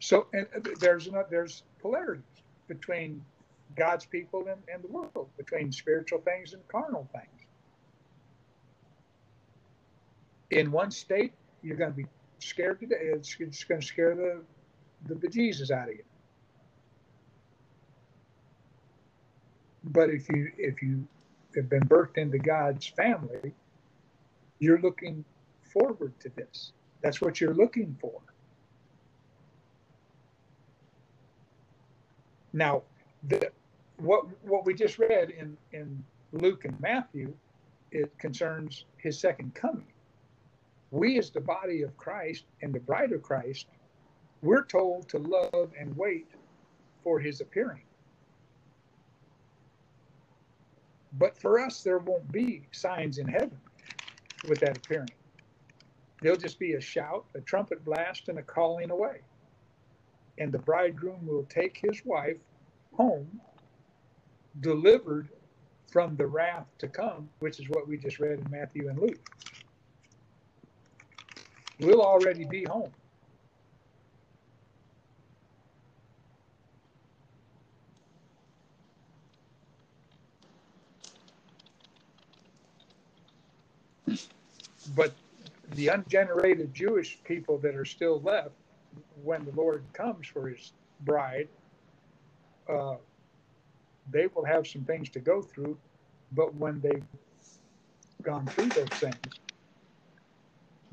[0.00, 2.22] So and uh, there's there's polarities
[2.68, 3.24] between
[3.76, 7.48] God's people and, and the world, between spiritual things and carnal things.
[10.50, 11.32] In one state,
[11.62, 12.06] you're going to be
[12.38, 12.86] scared to.
[12.90, 14.42] It's, it's going to scare the
[15.08, 16.04] the bejesus out of you.
[19.84, 21.06] But if you if you
[21.54, 23.54] have been birthed into God's family,
[24.58, 25.24] you're looking
[25.72, 26.72] forward to this.
[27.02, 28.20] That's what you're looking for.
[32.52, 32.82] Now,
[33.28, 33.50] the,
[33.98, 36.02] what what we just read in in
[36.32, 37.32] Luke and Matthew,
[37.92, 39.86] it concerns his second coming.
[40.96, 43.66] We, as the body of Christ and the bride of Christ,
[44.40, 46.26] we're told to love and wait
[47.02, 47.82] for his appearing.
[51.18, 53.60] But for us, there won't be signs in heaven
[54.48, 55.12] with that appearing.
[56.22, 59.20] There'll just be a shout, a trumpet blast, and a calling away.
[60.38, 62.38] And the bridegroom will take his wife
[62.94, 63.38] home,
[64.60, 65.28] delivered
[65.92, 69.30] from the wrath to come, which is what we just read in Matthew and Luke.
[71.80, 72.92] We'll already be home.
[84.94, 85.12] But
[85.72, 88.52] the ungenerated Jewish people that are still left,
[89.22, 91.48] when the Lord comes for his bride,
[92.68, 92.96] uh,
[94.10, 95.76] they will have some things to go through.
[96.32, 97.04] But when they've
[98.22, 99.18] gone through those things,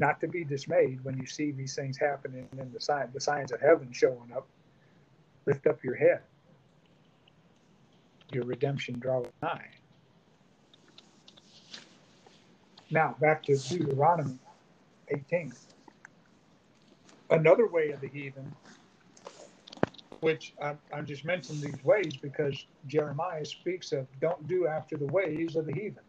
[0.04, 3.54] not to be dismayed when you see these things happening and the sign, the signs
[3.54, 4.50] of heaven showing up.
[5.46, 6.24] Lift up your head.
[8.32, 9.72] Your redemption draweth nigh.
[12.92, 14.40] Now back to Deuteronomy
[15.10, 15.54] 18.
[17.30, 18.54] Another way of the heathen,
[20.20, 25.08] which I'm, I'm just mentioning these ways because Jeremiah speaks of don't do after the
[25.08, 26.04] ways of the heathen.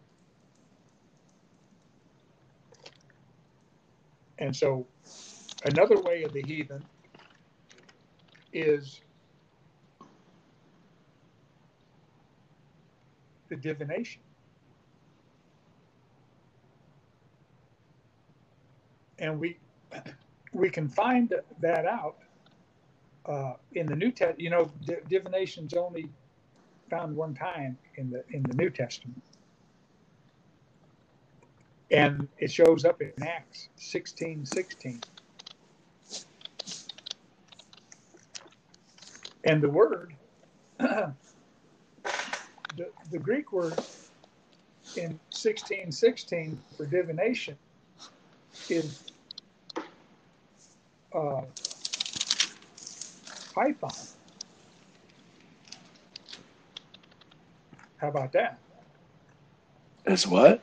[4.45, 4.88] And so
[5.64, 6.84] another way of the heathen
[8.53, 9.03] is
[13.51, 14.22] the divination.
[19.18, 19.61] And we
[20.55, 22.16] we can find that out
[23.26, 24.40] uh, in the New Testament.
[24.40, 24.72] You know,
[25.09, 26.12] divination is only
[26.90, 29.24] found one time in the in the New Testament
[31.91, 35.01] and it shows up in Acts 16 16.
[39.45, 40.14] And the word,
[40.78, 41.14] the,
[43.11, 43.74] the Greek word
[44.97, 47.57] in 16 16 for divination
[48.70, 49.03] is
[51.14, 51.43] uh,
[53.55, 53.91] python.
[57.99, 58.59] How about that?
[60.07, 60.61] Is what?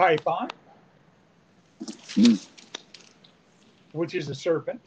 [0.00, 0.48] Python.
[2.16, 2.40] Mm.
[3.92, 4.82] which is a serpent.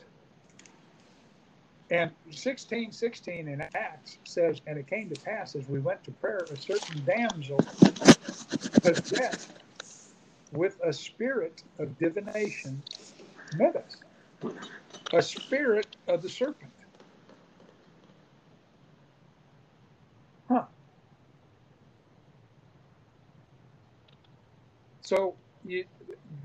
[1.91, 6.47] And 1616 in Acts says, And it came to pass as we went to prayer,
[6.51, 7.57] a certain damsel
[8.81, 9.51] possessed
[10.51, 12.83] with a spirit of divination
[13.55, 13.97] met us.
[15.13, 16.73] A spirit of the serpent.
[20.49, 20.65] Huh.
[25.03, 25.85] So you,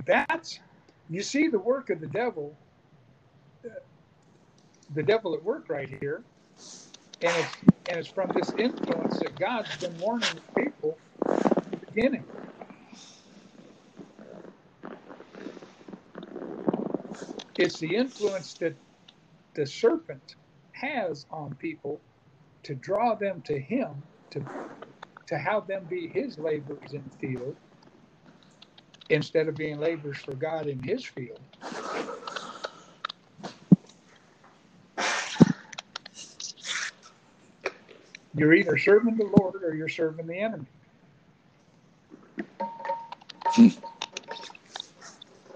[0.07, 0.61] that's
[1.09, 2.57] you see the work of the devil,
[3.65, 3.71] uh,
[4.95, 6.25] the devil at work right here,
[7.23, 10.99] and it's and it's from this influence that God's been warning people
[11.55, 12.27] from the beginning.
[17.59, 18.77] It's the influence that
[19.55, 20.37] the serpent
[20.73, 22.01] has on people
[22.65, 24.45] to draw them to him, to
[25.29, 27.57] to have them be his laborers in the field,
[29.11, 31.41] instead of being laborers for God in his field.
[38.35, 40.67] You're either serving the Lord or you're serving the enemy.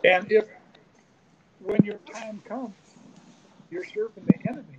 [0.05, 0.46] and if,
[1.61, 2.74] when your time comes,
[3.70, 4.78] you're serving the enemy,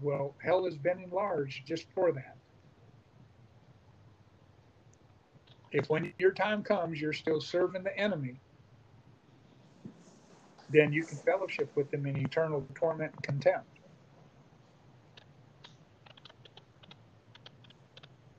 [0.00, 2.36] well, hell has been enlarged just for that.
[5.72, 8.40] If when your time comes you're still serving the enemy,
[10.70, 13.66] then you can fellowship with them in eternal torment and contempt.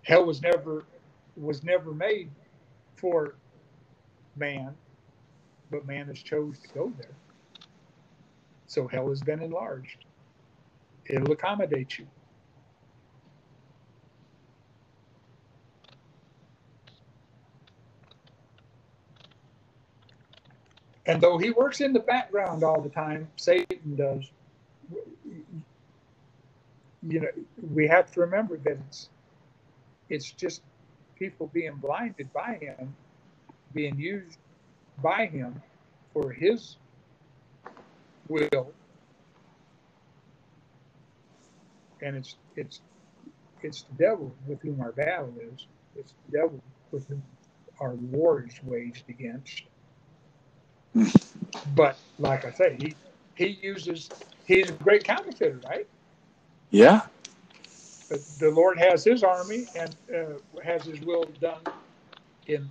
[0.04, 0.86] Hell was never
[1.36, 2.30] was never made
[2.96, 3.36] for
[4.36, 4.76] man,
[5.72, 7.16] but man has chose to go there.
[8.68, 10.06] So hell has been enlarged.
[11.06, 12.08] It'll accommodate you.
[21.06, 24.32] And though he works in the background all the time, Satan does.
[27.02, 27.28] You know,
[27.74, 29.10] we have to remember that it's
[30.10, 30.62] it's just
[31.18, 32.96] people being blinded by him,
[33.74, 34.38] being used
[35.02, 35.62] by him
[36.14, 36.78] for his
[38.30, 38.72] will.
[42.02, 42.80] And it's it's
[43.62, 45.68] it's the devil with whom our battle is.
[45.98, 47.24] It's the devil with whom
[47.82, 49.64] our war is waged against
[51.76, 52.96] but like I say, he
[53.36, 54.10] he uses
[54.46, 55.88] he's a great counterfeiter, right?
[56.70, 57.02] Yeah.
[58.10, 61.62] But the Lord has His army and uh, has His will done
[62.48, 62.70] in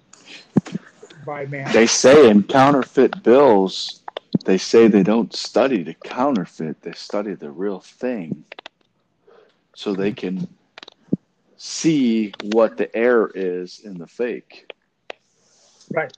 [1.24, 1.72] by man.
[1.72, 4.02] They say in counterfeit bills,
[4.44, 8.44] they say they don't study the counterfeit, they study the real thing.
[9.74, 10.48] So they can
[11.56, 14.70] see what the error is in the fake.
[15.90, 16.12] Right.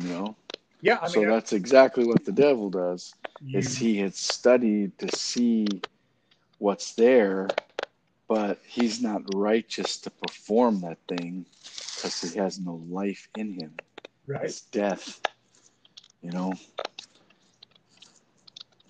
[0.00, 0.36] You know?
[0.84, 3.14] Yeah, I so that's exactly what the devil does.
[3.40, 5.82] you, Is he had studied to see
[6.58, 7.56] what's there,
[8.28, 11.46] but he's not righteous to perform that thing
[11.94, 13.72] because he has no life in him.
[14.26, 14.44] right.
[14.44, 15.22] It's death.
[16.22, 16.58] You know?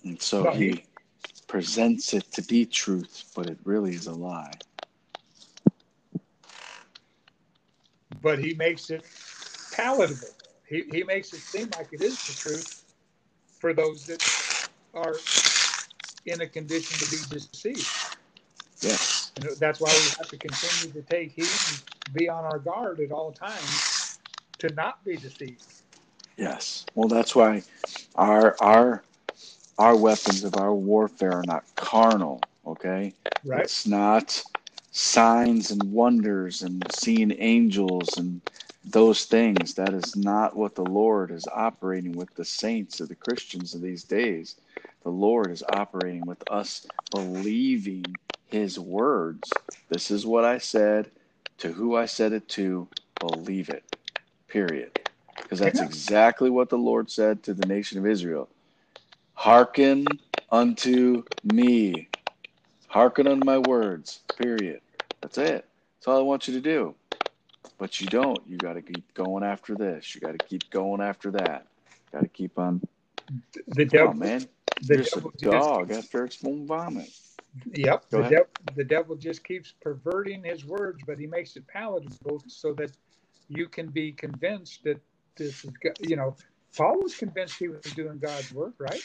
[0.05, 0.85] And so he-
[1.47, 4.59] presents it to be truth, but it really is a lie.
[8.21, 9.05] But he makes it
[9.73, 10.29] palatable.
[10.75, 12.85] He he makes it seem like it is the truth
[13.61, 14.21] for those that
[14.93, 15.15] are
[16.27, 17.89] in a condition to be deceived.
[18.81, 19.31] Yes.
[19.37, 22.99] And that's why we have to continue to take heed and be on our guard
[22.99, 24.19] at all times
[24.59, 25.63] to not be deceived.
[26.37, 26.87] Yes.
[26.97, 27.63] Well, that's why
[28.17, 29.05] our our
[29.79, 32.41] our weapons of our warfare are not carnal.
[32.67, 33.15] Okay.
[33.45, 33.61] Right?
[33.61, 34.43] It's not
[34.91, 38.41] signs and wonders and seeing angels and
[38.85, 39.75] those things.
[39.75, 43.83] That is not what the Lord is operating with the saints or the Christians of
[43.83, 44.57] these days.
[45.05, 49.61] The Lord is operating with us believing His words.
[49.89, 51.13] This is what I said
[51.59, 52.89] to who I said it to.
[53.21, 53.85] Believe it.
[54.49, 54.93] Period.
[55.43, 58.49] Because that's exactly what the Lord said to the nation of Israel.
[59.35, 60.21] Hearken
[60.51, 62.11] unto me.
[62.89, 64.23] Hearken unto my words.
[64.39, 64.83] Period.
[65.23, 65.69] That's it.
[65.99, 66.97] That's all I want you to do.
[67.79, 68.47] But you don't.
[68.47, 70.15] You got to keep going after this.
[70.15, 71.67] You got to keep going after that.
[72.13, 72.83] Got to keep on.
[73.69, 74.49] The devil, on, man.
[74.83, 77.11] the You're just devil a just, dog after its own vomit.
[77.73, 78.47] yep, Go the, dev,
[78.77, 82.93] the devil just keeps perverting his words, but he makes it palatable so that
[83.49, 85.01] you can be convinced that
[85.37, 86.37] this is, you know,
[86.77, 89.03] Paul was convinced he was doing God's work, right?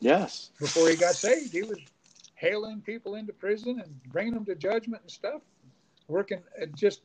[0.00, 0.50] Yes.
[0.58, 1.78] Before he got saved, he was
[2.34, 5.42] hailing people into prison and bringing them to judgment and stuff,
[6.10, 7.02] working uh, just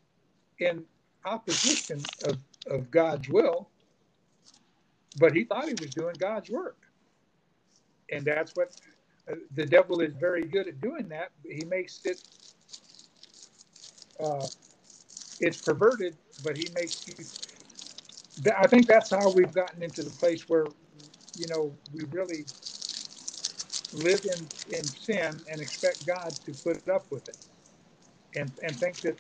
[0.60, 0.84] in
[1.26, 2.38] opposition of,
[2.68, 3.70] of God's will.
[5.20, 6.78] But he thought he was doing God's work.
[8.12, 8.76] And that's what
[9.32, 11.32] uh, the devil is very good at doing that.
[11.44, 12.22] He makes it,
[14.20, 14.48] uh,
[15.40, 17.16] it's perverted, but he makes you.
[18.58, 20.66] I think that's how we've gotten into the place where,
[21.38, 22.46] you know, we really
[23.94, 27.38] live in, in sin and expect God to put up with it
[28.36, 29.18] and, and think that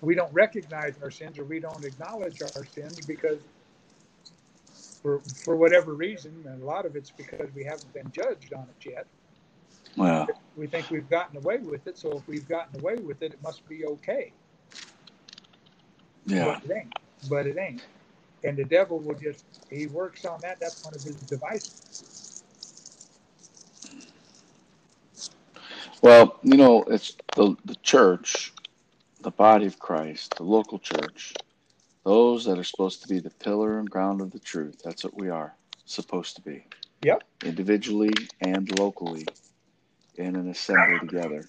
[0.00, 3.40] we don't recognize our sins or we don't acknowledge our sins because
[5.02, 8.64] for, for whatever reason, and a lot of it's because we haven't been judged on
[8.68, 9.06] it yet.
[9.96, 11.98] Well, We think we've gotten away with it.
[11.98, 14.32] So if we've gotten away with it, it must be okay.
[16.26, 16.44] yeah.
[16.44, 16.94] But it ain't.
[17.28, 17.82] But it ain't.
[18.44, 20.60] And the devil will just, he works on that.
[20.60, 22.04] That's one of his devices.
[26.02, 28.52] Well, you know, it's the, the church,
[29.20, 31.38] the body of Christ, the local church,
[32.04, 34.80] those that are supposed to be the pillar and ground of the truth.
[34.84, 36.66] That's what we are supposed to be.
[37.02, 37.22] Yep.
[37.42, 39.28] Individually and locally
[40.16, 41.48] in an assembly together,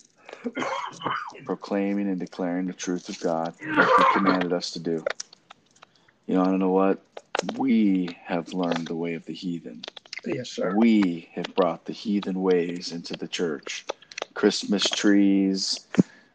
[1.46, 5.06] proclaiming and declaring the truth of God, like He commanded us to do.
[6.28, 7.02] You know, I don't know what?
[7.56, 9.86] We have learned the way of the heathen.
[10.26, 10.74] Yes, sir.
[10.76, 13.86] We have brought the heathen ways into the church.
[14.34, 15.88] Christmas trees,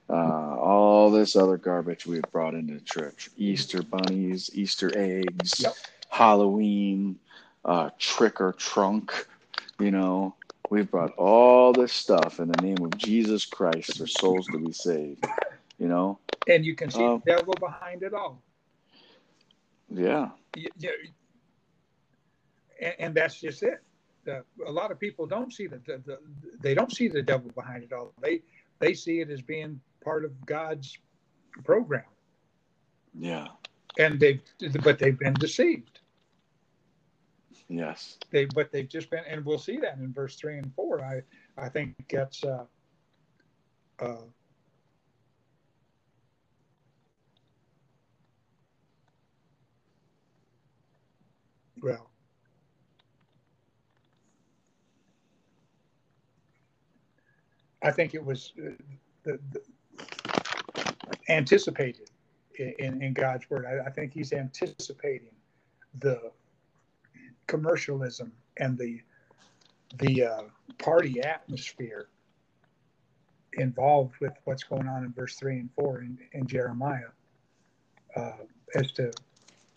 [0.08, 0.12] uh,
[0.56, 3.30] all this other garbage we have brought into church.
[3.36, 5.74] Easter bunnies, Easter eggs, Yep.
[6.10, 7.18] Halloween,
[7.64, 9.26] uh, trick or trunk.
[9.78, 10.36] You know,
[10.70, 14.72] we've brought all this stuff in the name of Jesus Christ for souls to be
[14.72, 15.24] saved.
[15.78, 16.18] You know,
[16.48, 18.42] And you can see Um, the devil behind it all.
[19.90, 20.90] yeah, Y- y-
[22.80, 23.82] and, and that's just it.
[24.24, 26.18] The, a lot of people don't see the, the, the
[26.60, 28.14] they don't see the devil behind it all.
[28.22, 28.42] They
[28.80, 30.98] they see it as being part of God's
[31.64, 32.04] program,
[33.14, 33.48] yeah,
[33.98, 34.42] and they've
[34.82, 36.00] but they've been deceived.
[37.68, 41.02] yes, They but they've just been, and we'll see that in verse three and four.
[41.04, 41.22] I
[41.58, 42.64] I think that's uh,
[44.00, 44.16] uh,
[51.82, 52.13] well.
[57.84, 58.70] I think it was uh,
[59.24, 59.60] the, the
[61.28, 62.10] anticipated
[62.58, 63.66] in, in God's word.
[63.66, 65.34] I, I think He's anticipating
[66.00, 66.32] the
[67.46, 69.00] commercialism and the
[69.98, 70.42] the uh,
[70.78, 72.08] party atmosphere
[73.54, 77.10] involved with what's going on in verse three and four in, in Jeremiah,
[78.16, 78.32] uh,
[78.74, 79.12] as to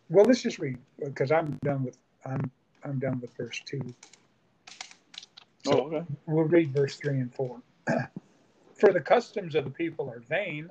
[0.10, 2.50] Well, let's just read because I'm done with I'm
[2.84, 3.94] I'm done with verse two.
[5.68, 6.06] Oh, okay.
[6.26, 7.62] We'll read verse three and four.
[8.76, 10.70] For the customs of the people are vain.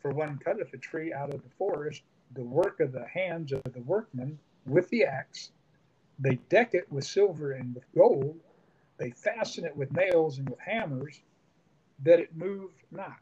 [0.00, 2.02] For one cutteth a tree out of the forest,
[2.34, 5.52] the work of the hands of the workmen with the axe.
[6.18, 8.38] They deck it with silver and with gold.
[8.98, 11.20] They fasten it with nails and with hammers,
[12.02, 13.18] that it move not.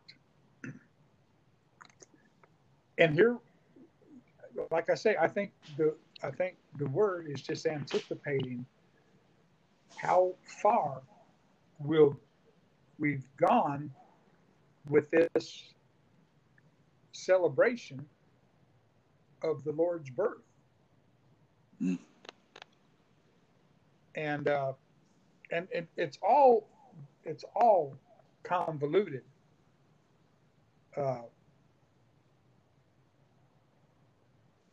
[2.98, 3.38] And here,
[4.70, 8.64] like I say, I think the I think the word is just anticipating
[9.96, 11.02] how far
[11.78, 12.16] will
[13.02, 13.90] we've gone
[14.88, 15.74] with this
[17.10, 18.06] celebration
[19.42, 20.44] of the Lord's birth.
[21.82, 21.98] Mm.
[24.14, 24.74] And uh,
[25.50, 26.68] and it, it's all
[27.24, 27.96] it's all
[28.44, 29.24] convoluted.
[30.96, 31.22] Uh,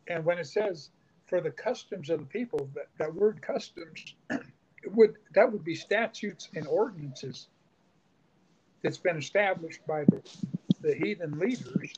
[0.07, 0.91] and when it says
[1.25, 4.13] for the customs of the people, that, that word customs
[4.93, 7.47] would that would be statutes and ordinances
[8.83, 10.23] that's been established by the,
[10.81, 11.93] the heathen leaders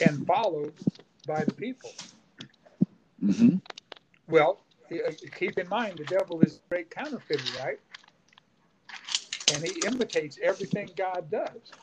[0.00, 0.74] and followed
[1.26, 1.94] by the people.
[3.20, 3.56] hmm
[4.28, 7.80] Well, uh, keep in mind the devil is a great counterfeiter, right?
[9.48, 11.74] And he imitates everything God does.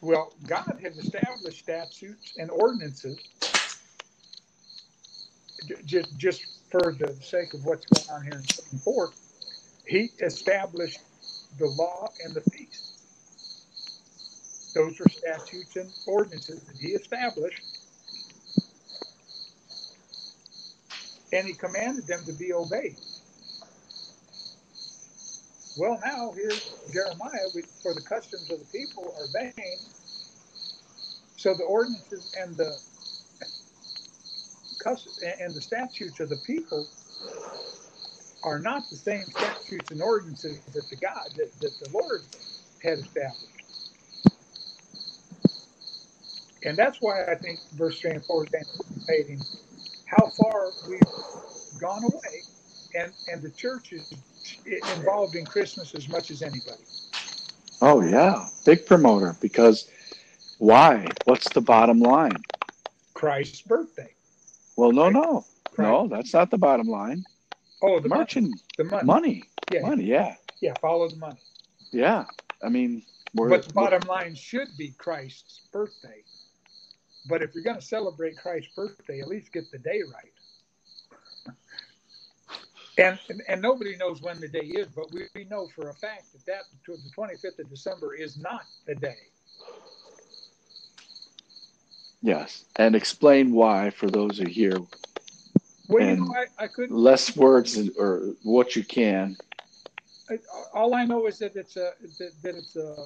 [0.00, 3.18] Well, God has established statutes and ordinances
[5.84, 9.14] just, just for the sake of what's going on here in 74.
[9.86, 11.00] He established
[11.58, 12.92] the law and the feast.
[14.74, 17.64] Those are statutes and ordinances that he established.
[21.32, 22.98] And he commanded them to be obeyed.
[25.76, 27.50] Well, now here's Jeremiah
[27.82, 29.78] for the customs of the people are vain.
[31.36, 32.80] So the ordinances and the
[35.40, 36.88] and the statutes of the people
[38.42, 42.22] are not the same statutes and ordinances that the God that, that the Lord
[42.82, 43.46] had established.
[46.64, 49.40] And that's why I think verse 3 and 4 is anticipating
[50.06, 51.00] how far we've
[51.80, 52.42] gone away,
[52.94, 54.10] and, and the church is
[54.66, 56.82] involved in Christmas as much as anybody.
[57.80, 59.88] Oh yeah, big promoter because
[60.58, 61.10] why?
[61.24, 62.42] What's the bottom line?
[63.14, 64.12] Christ's birthday.
[64.76, 65.90] Well, no, no, Christ.
[65.90, 66.08] no.
[66.08, 67.24] That's not the bottom line.
[67.82, 68.20] Oh, the money.
[68.20, 69.06] Merchant The money.
[69.06, 70.04] money, Yeah, money.
[70.04, 71.40] Yeah, yeah, follow the money.
[71.92, 72.24] yeah.
[72.62, 73.04] I mean,
[73.34, 76.24] we're, But the bottom line should be Christ's birthday.
[77.28, 80.32] But if you're going to celebrate Christ's birthday, at least get the day right.
[82.98, 85.94] And, and and nobody knows when the day is, but we, we know for a
[85.94, 89.16] fact that that the 25th of December is not the day.
[92.22, 94.78] yes, and explain why for those who hear
[95.90, 96.96] you know, I, I couldn't.
[96.96, 99.36] less words or what you can.
[100.30, 100.38] I,
[100.74, 102.96] all I know is that it's a that, that it's a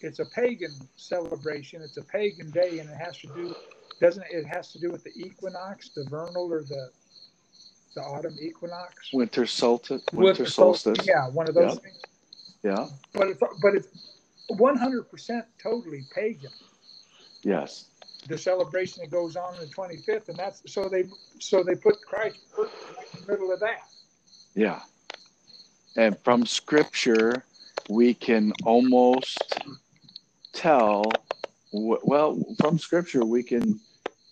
[0.00, 1.82] it's a pagan celebration.
[1.82, 3.54] It's a pagan day, and it has to do
[4.00, 6.90] doesn't it, it has to do with the equinox, the vernal or the
[7.94, 9.10] the autumn equinox.
[9.12, 10.02] Winter solstice.
[10.12, 11.06] Winter solstice.
[11.06, 11.82] Yeah, one of those Yep.
[11.82, 11.96] things.
[12.62, 12.88] Yeah.
[13.12, 13.88] But it's but it's
[14.48, 16.50] one hundred percent totally pagan.
[17.42, 17.86] Yes.
[18.26, 21.04] The celebration that goes on the twenty fifth, and that's so they
[21.40, 22.68] so they put Christ right
[23.12, 23.80] in the middle of that.
[24.54, 24.80] Yeah.
[25.96, 27.44] And from scripture,
[27.88, 29.60] we can almost
[30.52, 31.12] tell,
[31.72, 33.78] well, from scripture, we can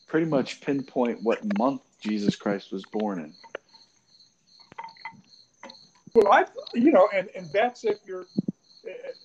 [0.09, 3.35] pretty much pinpoint what month Jesus Christ was born in.
[6.15, 8.27] Well, I, you know, and, and that's if you're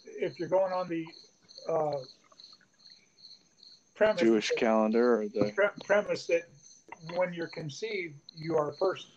[0.06, 1.06] if you're going on the
[1.68, 1.98] uh,
[3.98, 6.44] premise Jewish that, calendar or the, pre- premise that
[7.16, 9.12] when you're conceived, you are a person.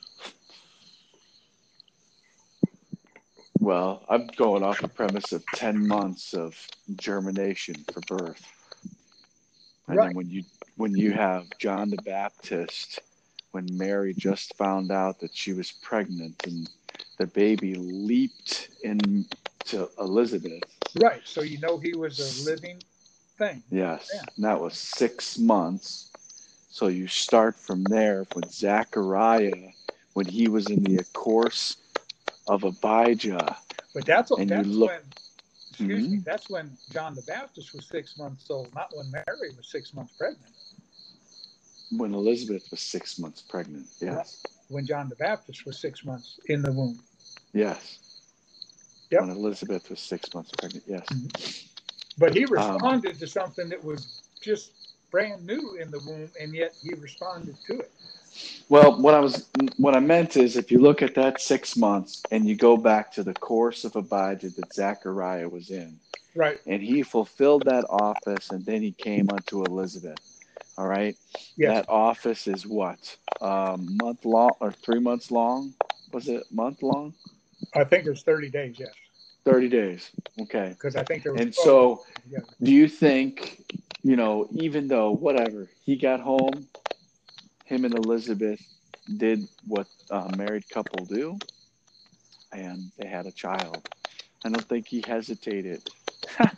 [3.61, 6.57] well, I'm going off the premise of 10 months of
[6.97, 8.45] germination for birth.
[9.89, 10.03] And Right.
[10.03, 10.45] then when you
[10.77, 13.03] when you have John the Baptist,
[13.53, 16.69] when Mary just found out that she was pregnant and
[17.19, 20.65] the baby leaped into Elizabeth.
[20.97, 21.23] Right.
[21.25, 22.81] So you know he was a living
[23.41, 23.63] thing.
[23.71, 24.11] Yes.
[24.15, 24.23] Yeah.
[24.37, 26.11] And that was six months.
[26.71, 29.71] So you start from there with Zechariah
[30.15, 31.77] when he was in the course
[32.47, 33.57] of Abijah.
[33.95, 35.03] But that's And you that's look- when
[35.71, 36.25] excuse me, Mhm.
[36.25, 40.13] that's when John the Baptist was six months old, not when Mary was six months
[40.19, 40.53] pregnant.
[41.91, 43.87] When Elizabeth was six months pregnant.
[44.01, 44.43] Yes.
[44.69, 47.01] When John the Baptist was six months in the womb.
[47.53, 47.99] Yes.
[49.11, 49.23] Yep.
[49.23, 50.85] When Elizabeth was six months pregnant.
[50.87, 51.70] Yes.
[52.19, 54.09] But he Um, responded to something that was
[54.41, 54.73] just
[55.11, 57.93] brand new in the womb, and yet he responded to it.
[58.69, 59.49] Well, what I was
[59.79, 63.13] what I meant is if you look at that six months and you go back
[63.13, 65.99] to the course of Abijah that Zechariah was in,
[66.37, 66.61] Right.
[66.67, 70.21] and he fulfilled that office, and then he came unto Elizabeth.
[70.79, 71.17] All right,
[71.57, 71.69] Yes.
[71.75, 75.75] that office is what um, month long or three months long?
[76.13, 77.15] Was it month long?
[77.75, 78.95] I think it was 30 days, yes.
[79.45, 80.11] Thirty days.
[80.41, 80.71] Okay.
[80.71, 82.47] Because I think there was And so, together.
[82.63, 83.65] do you think,
[84.03, 86.69] you know, even though whatever he got home,
[87.65, 88.61] him and Elizabeth
[89.17, 91.41] did what a married couple do,
[92.53, 93.85] and they had a child.
[94.45, 95.83] I don't think he hesitated.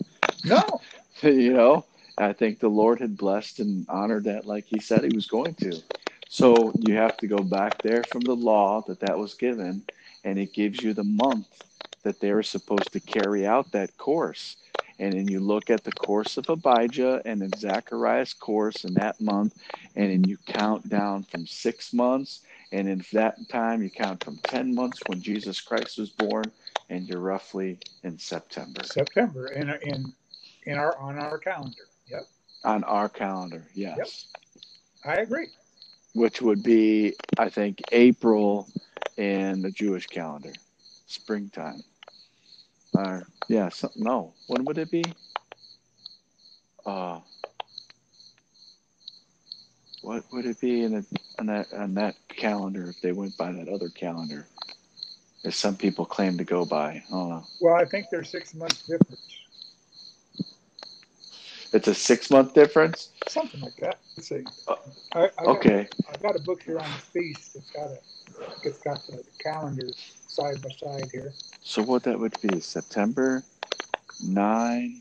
[0.44, 0.80] No.
[1.22, 1.86] you know,
[2.18, 5.54] I think the Lord had blessed and honored that like he said he was going
[5.56, 5.82] to.
[6.28, 9.82] So you have to go back there from the law that that was given,
[10.24, 11.46] and it gives you the month
[12.04, 14.56] that they are supposed to carry out that course.
[14.98, 19.20] And then you look at the course of Abijah and then Zachariah's course in that
[19.20, 19.54] month,
[19.96, 22.42] and then you count down from six months,
[22.72, 26.52] and in that time you count from 10 months when Jesus Christ was born,
[26.90, 30.12] and you're roughly in September September in, in,
[30.66, 31.88] in our, on our calendar.
[32.08, 32.28] Yep.
[32.64, 33.70] on our calendar.
[33.74, 34.26] Yes.
[35.04, 35.14] Yep.
[35.16, 35.48] I agree.
[36.14, 38.72] which would be, I think, April
[39.16, 40.52] in the Jewish calendar,
[41.06, 41.84] springtime.
[42.94, 45.04] Or yeah, so, no, when would it be?
[46.84, 47.20] Uh,
[50.02, 51.04] what would it be in, a,
[51.38, 54.46] on that on that calendar if they went by that other calendar?
[55.44, 57.02] As some people claim to go by.
[57.08, 57.46] I don't know.
[57.60, 59.20] Well, I think there's six months difference.
[61.72, 63.10] It's a six month difference.
[63.28, 63.98] Something like that.
[64.16, 64.44] Let's see.
[64.68, 64.76] Uh,
[65.14, 67.56] I, I got, Okay, I've got a book here on the feast.
[67.56, 67.98] It's got a,
[68.62, 69.88] it's got the calendar
[70.32, 71.32] side by side here.
[71.62, 73.42] so what that would be September
[74.24, 75.00] nine.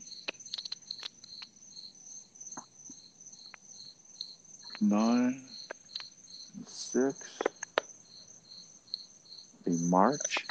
[4.80, 5.40] nine,
[6.66, 7.38] six,
[9.64, 10.44] be March.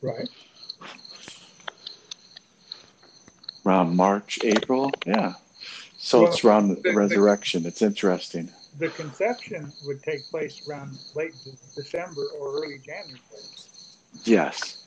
[0.00, 0.28] Right.
[3.66, 5.34] Around March, April, yeah.
[5.98, 7.66] So Well, it's around the the- the- resurrection.
[7.66, 8.50] It's interesting.
[8.78, 11.34] The conception would take place around late
[11.76, 13.20] December or early January.
[14.24, 14.86] Yes,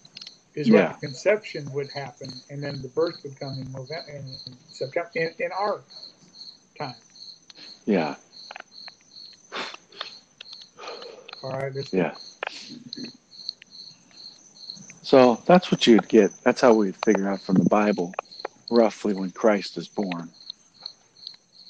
[0.56, 4.38] Is when the conception would happen, and then the birth would come in November, in
[4.72, 5.84] September, in, in our
[6.80, 6.96] time.
[7.86, 8.16] yeah,
[11.44, 11.74] All right.
[11.92, 12.16] Yeah.
[15.04, 16.32] So that's what you'd get.
[16.44, 18.14] That's how we'd figure out from the Bible,
[18.72, 20.32] roughly when Christ is born.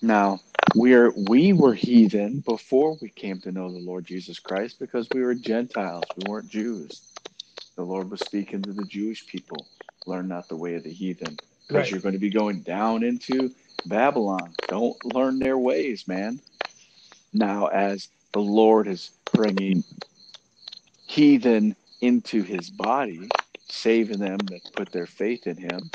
[0.01, 0.41] Now,
[0.73, 5.21] we're we were heathen before we came to know the Lord Jesus Christ because we
[5.21, 6.13] were Gentiles.
[6.17, 7.03] We weren't Jews.
[7.77, 9.69] The Lord was speaking to the Jewish people.
[10.07, 11.39] Learn not the way of the heathen.
[11.67, 11.91] Because Right.
[11.91, 13.51] you're going to be going down into
[13.85, 14.55] Babylon.
[14.69, 16.41] Don't learn their ways, man.
[17.33, 19.83] Now, as the Lord is bringing
[21.07, 23.33] heathen into his body,
[23.69, 25.91] saving them that put their faith in him,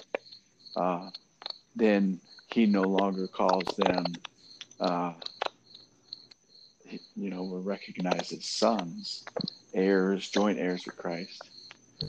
[0.76, 1.10] uh,
[1.76, 4.20] then he no longer calls them,
[4.80, 5.14] uh,
[7.16, 9.26] you know, we're recognized as sons,
[9.74, 11.50] heirs, joint heirs with Christ.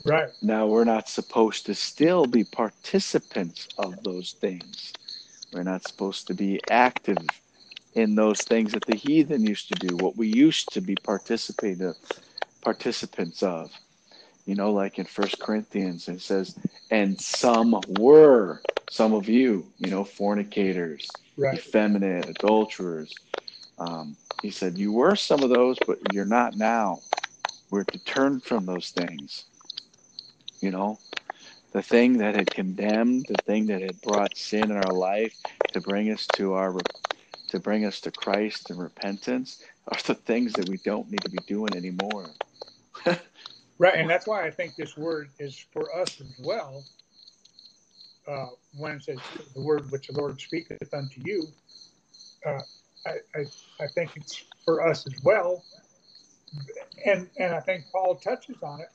[0.04, 0.30] Right.
[0.42, 4.94] Now, we're not supposed to still be participants of those things.
[5.52, 7.40] We're not supposed to be active
[7.94, 11.96] in those things that the heathen used to do, what we used to be participative
[12.62, 13.72] participants of.
[14.46, 16.58] You know, like in First Corinthians, it says,
[16.90, 21.54] and some were, some of you, you know, fornicators, Right.
[21.54, 23.20] effeminate, adulterers.
[23.78, 27.04] Um, he said, You were some of those, but you're not now.
[27.70, 29.46] We're to turn from those things.
[30.62, 31.00] You know,
[31.72, 35.36] the thing that had condemned, the thing that had brought sin in our life
[35.72, 36.86] to bring us to our
[37.50, 41.30] to bring us to Christ and repentance are the things that we don't need to
[41.30, 42.36] be doing anymore.
[43.78, 43.96] Right.
[43.96, 46.86] And that's why I think this word is for us as well.
[48.28, 49.18] Uh, when it says
[49.54, 51.48] the word which the Lord speaketh unto you,
[52.46, 52.60] uh,
[53.06, 53.44] I, I,
[53.80, 55.64] I think it's for us as well.
[57.06, 58.88] And and I think Paul touches on it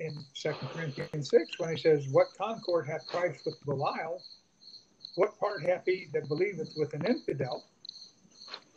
[0.00, 4.22] in Second Corinthians six when he says, "What concord hath Christ with Belial?
[5.14, 7.64] What part hath he that believeth with an infidel?"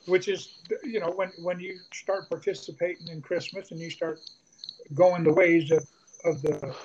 [0.06, 4.22] Which is, you know, when when you start participating in Christmas and you start
[4.94, 5.86] going the ways of,
[6.24, 6.76] of the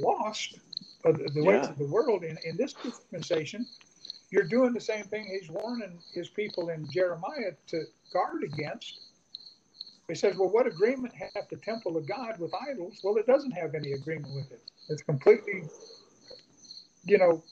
[0.00, 0.58] lost,
[1.04, 1.70] of the, the ways Yeah.
[1.70, 3.66] of the world in, in this dispensation,
[4.30, 9.00] you're doing the same thing he's warning his people in Jeremiah to guard against.
[10.08, 13.00] He says, Well, what agreement hath the temple of God with idols?
[13.04, 14.62] Well, it doesn't have any agreement with it.
[14.88, 15.64] It's completely,
[17.04, 17.44] you know,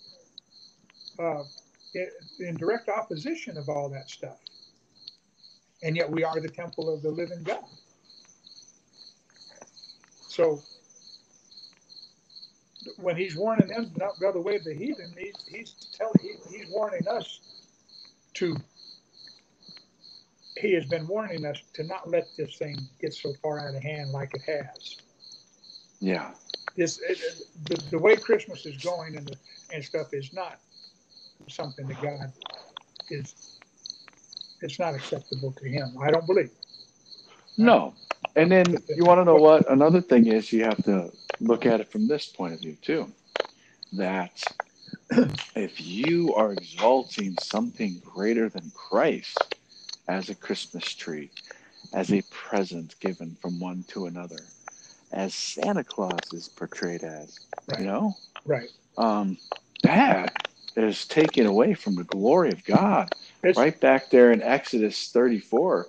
[1.20, 1.44] uh,
[2.40, 4.38] in direct opposition of all that stuff.
[5.82, 7.64] And yet we are the temple of the living God.
[10.28, 10.62] So
[12.96, 16.58] when he's warning them not go the way of the heathen, he's he's telling he,
[16.58, 17.40] he's warning us
[18.34, 18.56] to.
[20.56, 23.82] He has been warning us to not let this thing get so far out of
[23.82, 24.96] hand like it has.
[26.00, 26.32] Yeah.
[26.76, 27.18] This it,
[27.64, 29.36] the, the way Christmas is going and the,
[29.72, 30.58] and stuff is not
[31.48, 32.32] something that God
[33.10, 33.58] is.
[34.62, 35.96] It's not acceptable to Him.
[36.00, 36.50] I don't believe.
[37.56, 37.94] No.
[38.36, 41.10] And then you want to know what another thing is you have to
[41.40, 43.12] look at it from this point of view too.
[43.92, 44.50] That
[45.56, 49.50] if you are exalting something greater than Christ
[50.08, 51.32] as a Christmas tree,
[51.92, 54.52] as a present given from one to another,
[55.12, 57.80] as Santa Claus is portrayed as, Right.
[57.80, 58.70] you know, Right.
[58.98, 59.38] um,
[59.82, 60.32] that
[60.76, 63.10] is taken away from the glory of God.
[63.42, 65.88] It's, Right back there in Exodus 34,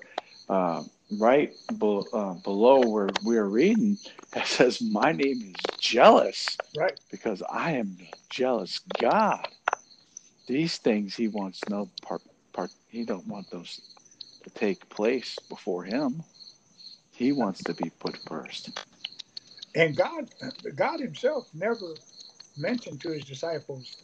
[0.50, 4.00] uh, right be- uh, below where we are reading,
[4.36, 7.00] it says, My name is jealous Right.
[7.12, 9.48] because I am the jealous God.
[10.48, 13.82] These things he wants no part, part he don't want those
[14.44, 16.24] to take place before him.
[17.12, 18.72] He wants to be put first.
[19.76, 20.34] And God,
[20.76, 21.96] God Himself never
[22.58, 23.98] mentioned to His disciples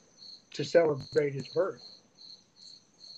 [0.53, 1.81] to celebrate His birth.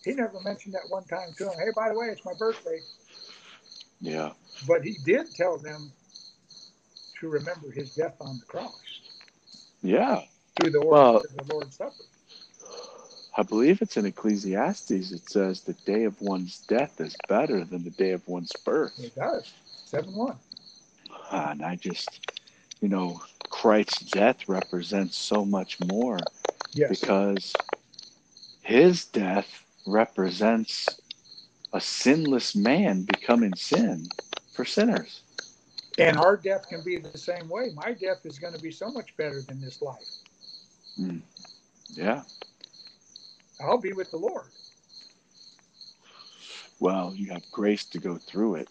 [0.03, 1.55] He never mentioned that one time to them.
[1.59, 2.81] Hey, by the way, it's my birthday.
[4.01, 4.31] Yeah.
[4.67, 5.91] But He did tell them
[7.19, 8.79] to remember His death on the cross
[9.81, 10.23] Yeah.
[10.55, 12.03] through the Well- of the Lord's Supper.
[13.37, 15.11] I believe it's in Ecclesiastes.
[15.11, 18.99] It says the day of one's death is better than the day of one's birth.
[18.99, 19.53] It does.
[19.85, 20.37] Seven one.
[21.31, 22.09] Ah, and I just,
[22.81, 26.19] you know, Christ's death represents so much more
[26.73, 26.99] Yes.
[26.99, 27.53] because
[28.61, 29.47] his death
[29.85, 30.87] represents
[31.73, 34.11] a sinless man becoming sin
[34.53, 35.23] for sinners.
[35.97, 37.71] And our death can be the same way.
[37.75, 40.09] My death is going to be so much better than this life.
[40.97, 41.19] Hmm.
[41.89, 42.23] Yeah.
[43.61, 44.51] I'll be with the Lord.
[46.79, 48.69] Well, you have grace to go through it,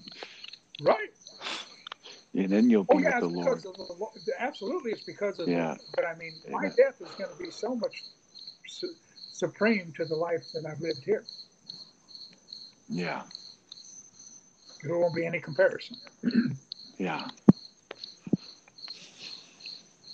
[0.80, 1.10] Right.
[2.34, 3.62] and then you'll be Oh yeah, with the Lord.
[3.62, 4.12] the Lord.
[4.38, 5.48] Absolutely, it's because of.
[5.48, 5.76] Yeah.
[5.76, 6.74] The, but I mean, my Amen.
[6.76, 8.04] death is going to be so much
[8.66, 8.96] su-
[9.32, 11.24] supreme to the life that I've lived here.
[12.88, 13.22] Yeah.
[14.82, 15.96] There won't be any comparison.
[16.98, 17.28] Yeah.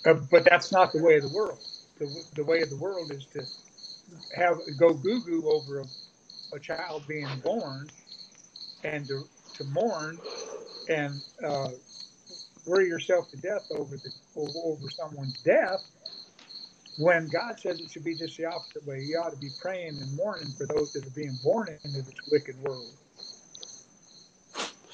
[0.05, 1.59] Uh, but that's not the way of the world.
[1.97, 3.43] The, the way of the world is to
[4.35, 5.85] have go goo goo over a,
[6.55, 7.89] a child being born,
[8.83, 10.19] and to, to mourn
[10.89, 11.69] and uh,
[12.65, 15.94] worry yourself to death over the over, over someone's death.
[16.97, 19.97] When God says it should be just the opposite way, you ought to be praying
[19.99, 22.93] and mourning for those that are being born into this wicked world,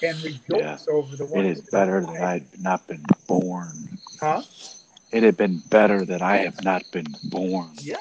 [0.03, 0.77] and rejoice Yeah.
[0.89, 1.45] over the It ones.
[1.45, 3.99] is better that I had not been born.
[4.19, 4.43] Huh?
[5.11, 7.75] It had been better that I have not been born.
[7.81, 7.97] Yeah.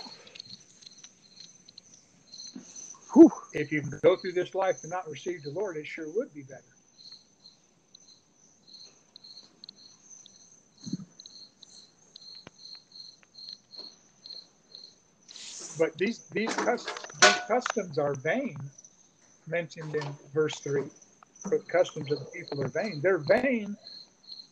[3.14, 3.32] Whew.
[3.52, 6.32] if you can go through this life and not receive the Lord, it sure would
[6.34, 6.64] be better.
[15.80, 16.56] But these these,
[17.20, 18.72] these customs are vain,
[19.46, 20.90] mentioned in verse three.
[21.44, 23.00] But customs of the people are vain.
[23.02, 23.78] They're vain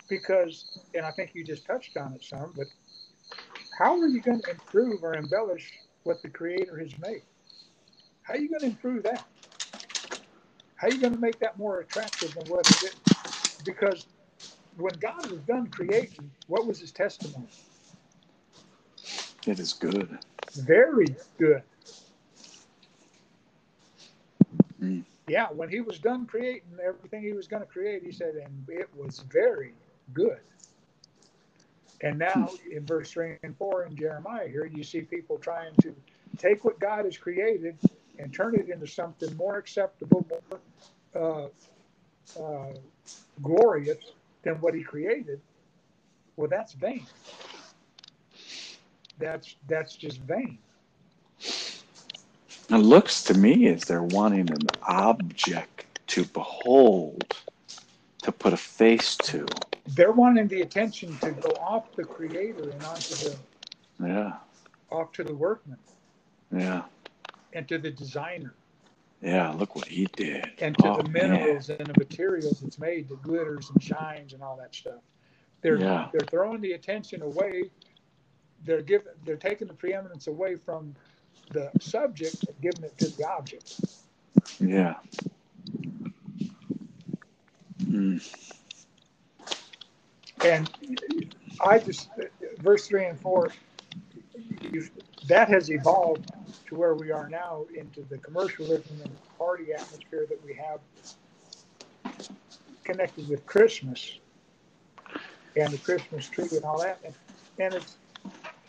[0.09, 2.53] because, and I think you just touched on it some.
[2.57, 2.69] But
[3.79, 5.73] how are you going to improve or embellish
[6.05, 7.25] what the Creator has made?
[8.23, 9.29] How are you going to improve that?
[10.77, 12.97] How are you going to make that more attractive than what it is?
[13.65, 14.09] Because
[14.77, 17.53] when God was done creating, what was his testimony?
[19.47, 20.19] It is good.
[20.55, 21.63] Very good.
[24.83, 25.05] Mm.
[25.27, 28.67] Yeah, when he was done creating everything he was going to create, he said, and
[28.69, 29.75] it was very
[30.15, 30.41] good.
[32.01, 35.95] And now in verse 3 and 4 in Jeremiah here, you see people trying to
[36.37, 37.77] take what God has created
[38.19, 41.51] and turn it into something more acceptable, more
[42.37, 42.73] uh, uh,
[43.43, 44.13] glorious
[44.43, 45.41] than what he created.
[46.37, 47.05] Well, that's vain.
[49.19, 50.61] That's that's just vain.
[52.71, 57.39] It looks to me as they're wanting an object to behold,
[58.23, 59.65] to put a face to.
[59.87, 63.39] They're wanting the attention to go off the creator and onto the
[64.01, 64.39] Yeah,
[64.91, 65.81] off to the workman
[66.53, 66.85] yeah,
[67.53, 68.57] and to the designer
[69.23, 69.53] yeah.
[69.53, 70.53] Look what he did.
[70.61, 71.61] and to Oh, the man.
[71.61, 75.03] minerals and the materials it's made that glitters and shines and all that stuff.
[75.63, 76.11] They're Yeah.
[76.13, 77.71] they're throwing the attention away.
[78.65, 80.95] They're giving they're taking the preeminence away from
[81.53, 83.81] the subject and giving it to the object.
[84.61, 84.95] Yeah.
[87.85, 88.21] Mm.
[90.45, 90.71] And
[91.61, 92.11] I just,
[92.59, 93.53] verse three and four,
[94.61, 94.89] you,
[95.27, 96.31] that has evolved
[96.69, 100.81] to where we are now into the commercialism and party atmosphere that we have
[102.85, 104.19] connected with Christmas
[105.57, 107.01] and the Christmas tree and all that.
[107.05, 107.15] And,
[107.59, 107.97] and it's,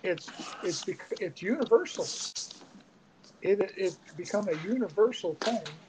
[0.04, 0.86] it's, it's,
[1.20, 2.06] it's universal.
[3.42, 5.80] It, it's become a universal thing.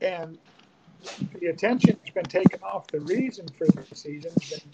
[0.00, 0.38] And
[1.40, 4.72] the attention has been taken off the reason for the season, been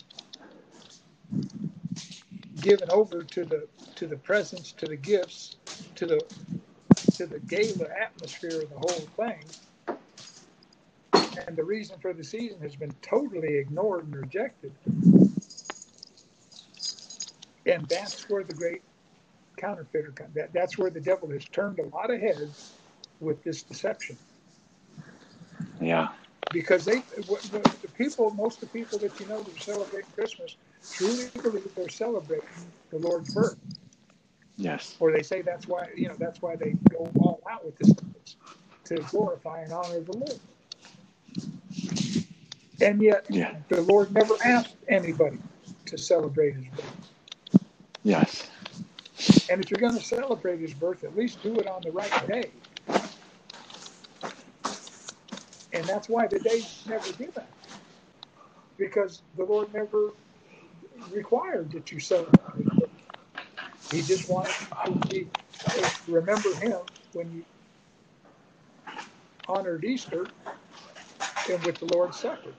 [2.61, 5.57] given over to the to the presents, to the gifts,
[5.97, 6.21] to the
[7.15, 9.57] to the gala atmosphere of the whole thing.
[11.47, 14.77] And the reason for the season has been totally ignored and rejected.
[17.73, 18.83] And that's where the great
[19.57, 20.35] counterfeiter comes.
[20.35, 22.73] That, that's where the devil has turned a lot of heads
[23.21, 24.19] with this deception.
[25.81, 26.09] Yeah.
[26.53, 30.57] Because they, the people, most of the people that you know that are celebrating Christmas
[30.93, 32.49] truly believe they're celebrating
[32.91, 33.57] the Lord's birth.
[34.57, 34.95] Yes.
[35.01, 37.95] Or they say that's why, you know, that's why they go all out with this
[38.85, 40.41] to glorify and honor the Lord.
[42.83, 43.55] And yet, yeah.
[43.69, 45.39] the Lord never asked anybody
[45.87, 47.02] to celebrate his birth.
[48.05, 48.51] Yes.
[49.51, 52.27] And if you're going to celebrate his birth, at least do it on the right
[52.27, 52.51] day.
[55.73, 57.45] And that's why the day's never given.
[58.79, 60.13] Because the Lord never
[61.11, 62.67] required that you celebrate.
[63.91, 65.29] He just wanted to
[66.09, 66.81] remember him
[67.13, 67.45] when you
[69.49, 70.27] honored Easter
[71.51, 72.55] and with the Lord's Supper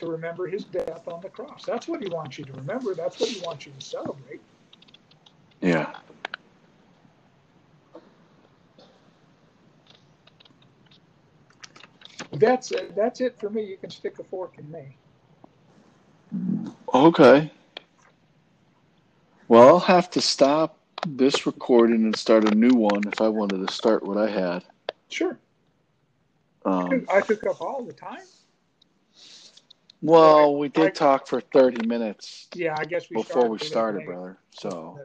[0.00, 1.64] to remember his death on the cross.
[1.64, 2.94] That's what he wants you to remember.
[2.94, 4.40] That's what he wants you to celebrate.
[5.60, 5.94] Yeah.
[12.32, 12.96] That's it.
[12.96, 13.64] That's it for me.
[13.64, 14.96] You can stick a fork in me.
[16.94, 17.50] Okay.
[19.48, 23.66] Well, I'll have to stop this recording and start a new one if I wanted
[23.66, 24.64] to start what I had.
[25.08, 25.38] Sure.
[26.64, 28.20] Um, I took up all the time.
[30.02, 34.04] Well, we did I- talk for 30 minutes Yeah, I guess we before we started,
[34.04, 34.38] brother.
[34.50, 35.00] So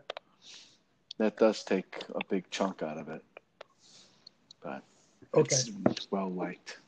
[1.18, 3.24] that does take a big chunk out of it.
[4.64, 4.84] But
[5.34, 5.56] Okay.
[5.56, 6.80] it's well liked.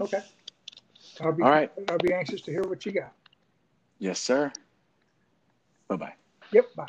[0.00, 0.22] Okay.
[1.20, 1.72] I'll be, All right.
[1.88, 3.12] I'll be anxious to hear what you got.
[3.98, 4.52] Yes, sir.
[5.88, 6.14] Bye bye.
[6.52, 6.74] Yep.
[6.74, 6.88] Bye.